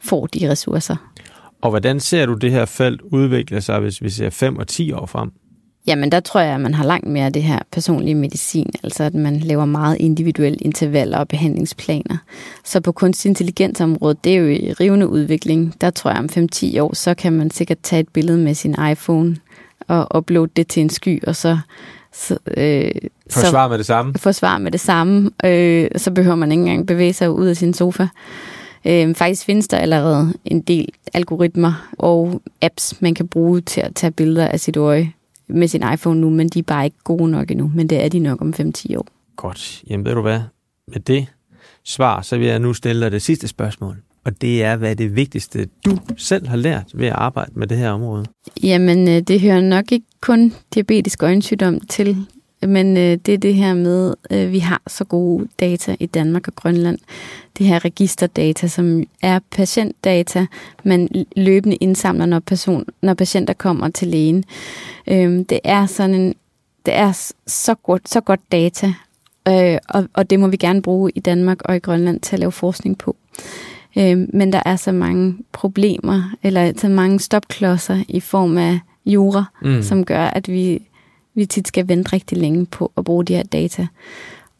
får 0.00 0.26
de 0.26 0.50
ressourcer. 0.50 0.96
Og 1.64 1.70
hvordan 1.70 2.00
ser 2.00 2.26
du 2.26 2.34
det 2.34 2.50
her 2.50 2.64
felt 2.64 3.00
udvikle 3.00 3.60
sig, 3.60 3.80
hvis 3.80 4.02
vi 4.02 4.10
ser 4.10 4.30
5 4.30 4.56
og 4.56 4.68
10 4.68 4.92
år 4.92 5.06
frem? 5.06 5.30
Jamen, 5.86 6.12
der 6.12 6.20
tror 6.20 6.40
jeg, 6.40 6.54
at 6.54 6.60
man 6.60 6.74
har 6.74 6.84
langt 6.84 7.06
mere 7.06 7.26
af 7.26 7.32
det 7.32 7.42
her 7.42 7.58
personlige 7.72 8.14
medicin, 8.14 8.70
altså 8.82 9.04
at 9.04 9.14
man 9.14 9.36
laver 9.36 9.64
meget 9.64 9.96
individuelle 10.00 10.58
intervaller 10.58 11.18
og 11.18 11.28
behandlingsplaner. 11.28 12.16
Så 12.64 12.80
på 12.80 12.92
kunstig 12.92 13.28
intelligensområdet, 13.28 14.24
det 14.24 14.32
er 14.32 14.36
jo 14.36 14.46
i 14.46 14.72
rivende 14.72 15.08
udvikling. 15.08 15.74
Der 15.80 15.90
tror 15.90 16.10
jeg, 16.10 16.18
om 16.18 16.28
5-10 16.54 16.80
år, 16.80 16.94
så 16.94 17.14
kan 17.14 17.32
man 17.32 17.50
sikkert 17.50 17.78
tage 17.82 18.00
et 18.00 18.08
billede 18.08 18.38
med 18.38 18.54
sin 18.54 18.76
iPhone 18.90 19.36
og 19.88 20.16
uploade 20.16 20.50
det 20.56 20.68
til 20.68 20.80
en 20.80 20.90
sky, 20.90 21.24
og 21.24 21.36
så 21.36 21.58
så, 22.12 22.38
øh, 22.56 22.90
forsvar 23.30 23.68
med 23.68 23.78
det 23.78 23.86
samme. 23.86 24.14
Forsvar 24.18 24.58
med 24.58 24.70
det 24.70 24.80
samme. 24.80 25.30
Øh, 25.44 25.88
så 25.96 26.10
behøver 26.10 26.36
man 26.36 26.52
ikke 26.52 26.60
engang 26.60 26.86
bevæge 26.86 27.12
sig 27.12 27.30
ud 27.30 27.46
af 27.46 27.56
sin 27.56 27.74
sofa. 27.74 28.06
Øh, 28.86 29.14
faktisk 29.14 29.44
findes 29.44 29.68
der 29.68 29.78
allerede 29.78 30.32
en 30.44 30.60
del 30.60 30.88
algoritmer 31.14 31.90
og 31.98 32.42
apps, 32.62 33.00
man 33.00 33.14
kan 33.14 33.28
bruge 33.28 33.60
til 33.60 33.80
at 33.80 33.94
tage 33.94 34.10
billeder 34.10 34.48
af 34.48 34.60
sit 34.60 34.76
øje 34.76 35.12
med 35.48 35.68
sin 35.68 35.84
iPhone 35.94 36.20
nu, 36.20 36.30
men 36.30 36.48
de 36.48 36.58
er 36.58 36.62
bare 36.62 36.84
ikke 36.84 36.96
gode 37.04 37.30
nok 37.30 37.50
endnu, 37.50 37.70
men 37.74 37.88
det 37.88 38.04
er 38.04 38.08
de 38.08 38.18
nok 38.18 38.40
om 38.40 38.54
5-10 38.60 38.96
år. 38.96 39.06
Godt. 39.36 39.82
Jamen 39.90 40.06
ved 40.06 40.14
du 40.14 40.22
hvad? 40.22 40.40
Med 40.88 41.00
det 41.00 41.26
svar, 41.84 42.22
så 42.22 42.38
vil 42.38 42.46
jeg 42.46 42.58
nu 42.58 42.72
stille 42.72 43.04
dig 43.04 43.12
det 43.12 43.22
sidste 43.22 43.48
spørgsmål. 43.48 43.96
Og 44.24 44.40
det 44.40 44.62
er, 44.64 44.76
hvad 44.76 44.96
det 44.96 45.16
vigtigste, 45.16 45.68
du 45.84 45.98
selv 46.16 46.48
har 46.48 46.56
lært 46.56 46.84
ved 46.94 47.06
at 47.06 47.12
arbejde 47.12 47.50
med 47.54 47.66
det 47.66 47.78
her 47.78 47.90
område? 47.90 48.26
Jamen, 48.62 49.08
øh, 49.08 49.20
det 49.20 49.40
hører 49.40 49.60
nok 49.60 49.92
ikke 49.92 50.06
kun 50.20 50.54
diabetisk 50.74 51.22
øjensygdom 51.22 51.80
til, 51.80 52.26
men 52.68 52.96
øh, 52.96 53.18
det 53.26 53.34
er 53.34 53.38
det 53.38 53.54
her 53.54 53.74
med, 53.74 54.14
at 54.30 54.52
vi 54.52 54.58
har 54.58 54.82
så 54.86 55.04
gode 55.04 55.48
data 55.60 55.96
i 56.00 56.06
Danmark 56.06 56.48
og 56.48 56.54
Grønland. 56.54 56.98
Det 57.58 57.66
her 57.66 57.84
registerdata, 57.84 58.66
som 58.66 59.04
er 59.22 59.38
patientdata, 59.50 60.46
man 60.84 61.08
løbende 61.36 61.76
indsamler, 61.76 62.26
når, 62.26 62.38
person, 62.40 62.84
når 63.02 63.14
patienter 63.14 63.54
kommer 63.54 63.88
til 63.88 64.08
lægen. 64.08 64.44
Øh, 65.06 65.44
det 65.48 65.60
er 65.64 65.86
sådan 65.86 66.14
en, 66.14 66.34
det 66.86 66.94
er 66.94 67.32
så 67.46 67.74
godt, 67.74 68.08
så 68.08 68.20
godt 68.20 68.40
data, 68.52 68.94
øh, 69.48 69.78
og, 69.88 70.08
og 70.14 70.30
det 70.30 70.40
må 70.40 70.46
vi 70.46 70.56
gerne 70.56 70.82
bruge 70.82 71.10
i 71.14 71.20
Danmark 71.20 71.62
og 71.64 71.76
i 71.76 71.78
Grønland 71.78 72.20
til 72.20 72.36
at 72.36 72.40
lave 72.40 72.52
forskning 72.52 72.98
på. 72.98 73.16
Øh, 73.98 74.28
men 74.32 74.52
der 74.52 74.62
er 74.64 74.76
så 74.76 74.92
mange 74.92 75.36
problemer, 75.52 76.34
eller 76.42 76.72
så 76.76 76.88
mange 76.88 77.20
stopklodser 77.20 78.04
i 78.08 78.20
form 78.20 78.58
af 78.58 78.80
jura, 79.06 79.44
mm. 79.62 79.82
som 79.82 80.04
gør, 80.04 80.24
at 80.24 80.48
vi, 80.48 80.82
vi 81.34 81.46
tit 81.46 81.68
skal 81.68 81.88
vente 81.88 82.12
rigtig 82.12 82.38
længe 82.38 82.66
på 82.66 82.92
at 82.96 83.04
bruge 83.04 83.24
de 83.24 83.34
her 83.34 83.42
data. 83.42 83.86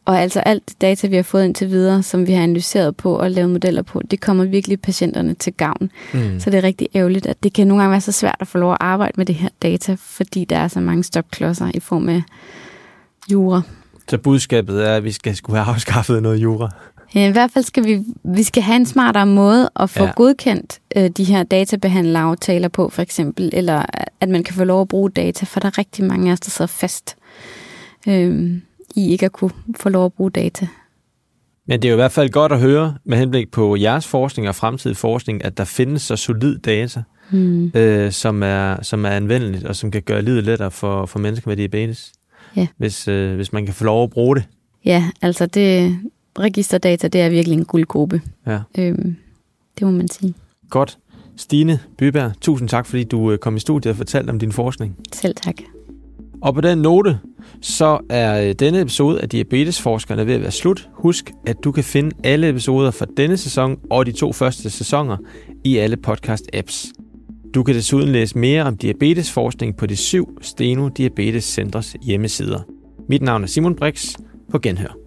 Og 0.05 0.21
altså 0.21 0.39
alt 0.39 0.75
data, 0.81 1.07
vi 1.07 1.15
har 1.15 1.23
fået 1.23 1.45
indtil 1.45 1.69
videre, 1.69 2.03
som 2.03 2.27
vi 2.27 2.33
har 2.33 2.43
analyseret 2.43 2.97
på 2.97 3.15
og 3.15 3.31
lavet 3.31 3.49
modeller 3.49 3.81
på, 3.81 4.01
det 4.11 4.21
kommer 4.21 4.43
virkelig 4.45 4.81
patienterne 4.81 5.33
til 5.33 5.53
gavn. 5.53 5.91
Mm. 6.13 6.39
Så 6.39 6.49
det 6.49 6.57
er 6.57 6.63
rigtig 6.63 6.87
ærgerligt, 6.95 7.25
at 7.25 7.43
det 7.43 7.53
kan 7.53 7.67
nogle 7.67 7.81
gange 7.81 7.91
være 7.91 8.01
så 8.01 8.11
svært 8.11 8.35
at 8.39 8.47
få 8.47 8.57
lov 8.57 8.71
at 8.71 8.77
arbejde 8.79 9.13
med 9.17 9.25
det 9.25 9.35
her 9.35 9.49
data, 9.61 9.95
fordi 9.99 10.45
der 10.45 10.57
er 10.57 10.67
så 10.67 10.79
mange 10.79 11.03
stopklodser 11.03 11.71
i 11.73 11.79
form 11.79 12.09
af 12.09 12.21
jura. 13.31 13.61
Så 14.09 14.17
budskabet 14.17 14.87
er, 14.87 14.95
at 14.95 15.03
vi 15.03 15.11
skal 15.11 15.35
skulle 15.35 15.59
have 15.59 15.73
afskaffet 15.73 16.23
noget 16.23 16.37
jura? 16.37 16.71
Ja, 17.15 17.27
I 17.27 17.31
hvert 17.31 17.51
fald 17.51 17.65
skal 17.65 17.85
vi, 17.85 18.03
vi 18.23 18.43
skal 18.43 18.63
have 18.63 18.75
en 18.75 18.85
smartere 18.85 19.25
måde 19.25 19.69
at 19.75 19.89
få 19.89 20.03
ja. 20.03 20.11
godkendt 20.15 20.79
øh, 20.97 21.09
de 21.09 21.23
her 21.23 21.43
databehandleraftaler 21.43 22.67
på, 22.67 22.89
for 22.89 23.01
eksempel, 23.01 23.49
eller 23.53 23.85
at 24.19 24.29
man 24.29 24.43
kan 24.43 24.55
få 24.55 24.63
lov 24.63 24.81
at 24.81 24.87
bruge 24.87 25.09
data, 25.09 25.45
for 25.45 25.59
der 25.59 25.67
er 25.67 25.77
rigtig 25.77 26.05
mange 26.05 26.29
af 26.29 26.33
os, 26.33 26.39
der 26.39 26.49
sidder 26.49 26.67
fast. 26.67 27.15
Øh, 28.07 28.51
i 28.95 29.11
ikke 29.11 29.25
at 29.25 29.31
kunne 29.31 29.51
få 29.79 29.89
lov 29.89 30.05
at 30.05 30.13
bruge 30.13 30.31
data. 30.31 30.67
Men 31.67 31.81
det 31.81 31.87
er 31.87 31.91
jo 31.91 31.95
i 31.95 32.01
hvert 32.01 32.11
fald 32.11 32.29
godt 32.29 32.51
at 32.51 32.59
høre 32.59 32.97
med 33.03 33.17
henblik 33.17 33.51
på 33.51 33.75
jeres 33.75 34.07
forskning 34.07 34.47
og 34.47 34.55
fremtidig 34.55 34.97
forskning, 34.97 35.45
at 35.45 35.57
der 35.57 35.63
findes 35.63 36.01
så 36.01 36.15
solid 36.15 36.57
data, 36.57 37.03
mm. 37.31 37.71
øh, 37.75 38.11
som, 38.11 38.43
er, 38.43 38.83
som 38.83 39.05
er 39.05 39.09
anvendeligt 39.09 39.63
og 39.63 39.75
som 39.75 39.91
kan 39.91 40.01
gøre 40.01 40.21
livet 40.21 40.43
lettere 40.43 40.71
for, 40.71 41.05
for 41.05 41.19
mennesker 41.19 41.49
med 41.49 41.57
diabetes, 41.57 42.13
ja. 42.55 42.67
hvis, 42.77 43.07
øh, 43.07 43.35
hvis 43.35 43.53
man 43.53 43.65
kan 43.65 43.73
få 43.73 43.83
lov 43.83 44.03
at 44.03 44.09
bruge 44.09 44.35
det. 44.35 44.43
Ja, 44.85 45.09
altså 45.21 45.45
det 45.45 45.99
registerdata, 46.39 47.07
det 47.07 47.21
er 47.21 47.29
virkelig 47.29 47.57
en 47.57 47.65
guldgruppe. 47.65 48.21
Ja. 48.47 48.59
Øhm, 48.77 49.15
det 49.79 49.87
må 49.87 49.91
man 49.91 50.07
sige. 50.07 50.33
Godt. 50.69 50.97
Stine 51.37 51.79
Byberg, 51.97 52.31
tusind 52.41 52.69
tak, 52.69 52.85
fordi 52.85 53.03
du 53.03 53.31
øh, 53.31 53.37
kom 53.37 53.55
i 53.55 53.59
studiet 53.59 53.91
og 53.91 53.97
fortalte 53.97 54.29
om 54.29 54.39
din 54.39 54.51
forskning. 54.51 54.97
Selv 55.13 55.35
tak. 55.35 55.55
Og 56.41 56.53
på 56.53 56.61
den 56.61 56.77
note, 56.77 57.19
så 57.61 57.99
er 58.09 58.47
øh, 58.47 58.53
denne 58.53 58.81
episode 58.81 59.21
af 59.21 59.29
Diabetesforskerne 59.29 60.27
ved 60.27 60.33
at 60.33 60.41
være 60.41 60.51
slut. 60.51 60.89
Husk, 60.93 61.31
at 61.47 61.55
du 61.63 61.71
kan 61.71 61.83
finde 61.83 62.15
alle 62.23 62.49
episoder 62.49 62.91
fra 62.91 63.05
denne 63.17 63.37
sæson 63.37 63.79
og 63.89 64.05
de 64.05 64.11
to 64.11 64.33
første 64.33 64.69
sæsoner 64.69 65.17
i 65.63 65.77
alle 65.77 65.97
podcast-apps. 66.07 66.91
Du 67.53 67.63
kan 67.63 67.75
desuden 67.75 68.09
læse 68.09 68.37
mere 68.37 68.63
om 68.63 68.77
diabetesforskning 68.77 69.77
på 69.77 69.85
de 69.85 69.95
syv 69.95 70.37
Steno 70.41 70.89
Diabetes 70.89 71.43
Centers 71.43 71.95
hjemmesider. 72.01 72.59
Mit 73.09 73.21
navn 73.21 73.43
er 73.43 73.47
Simon 73.47 73.75
Brix. 73.75 74.15
På 74.51 74.59
genhør. 74.59 75.04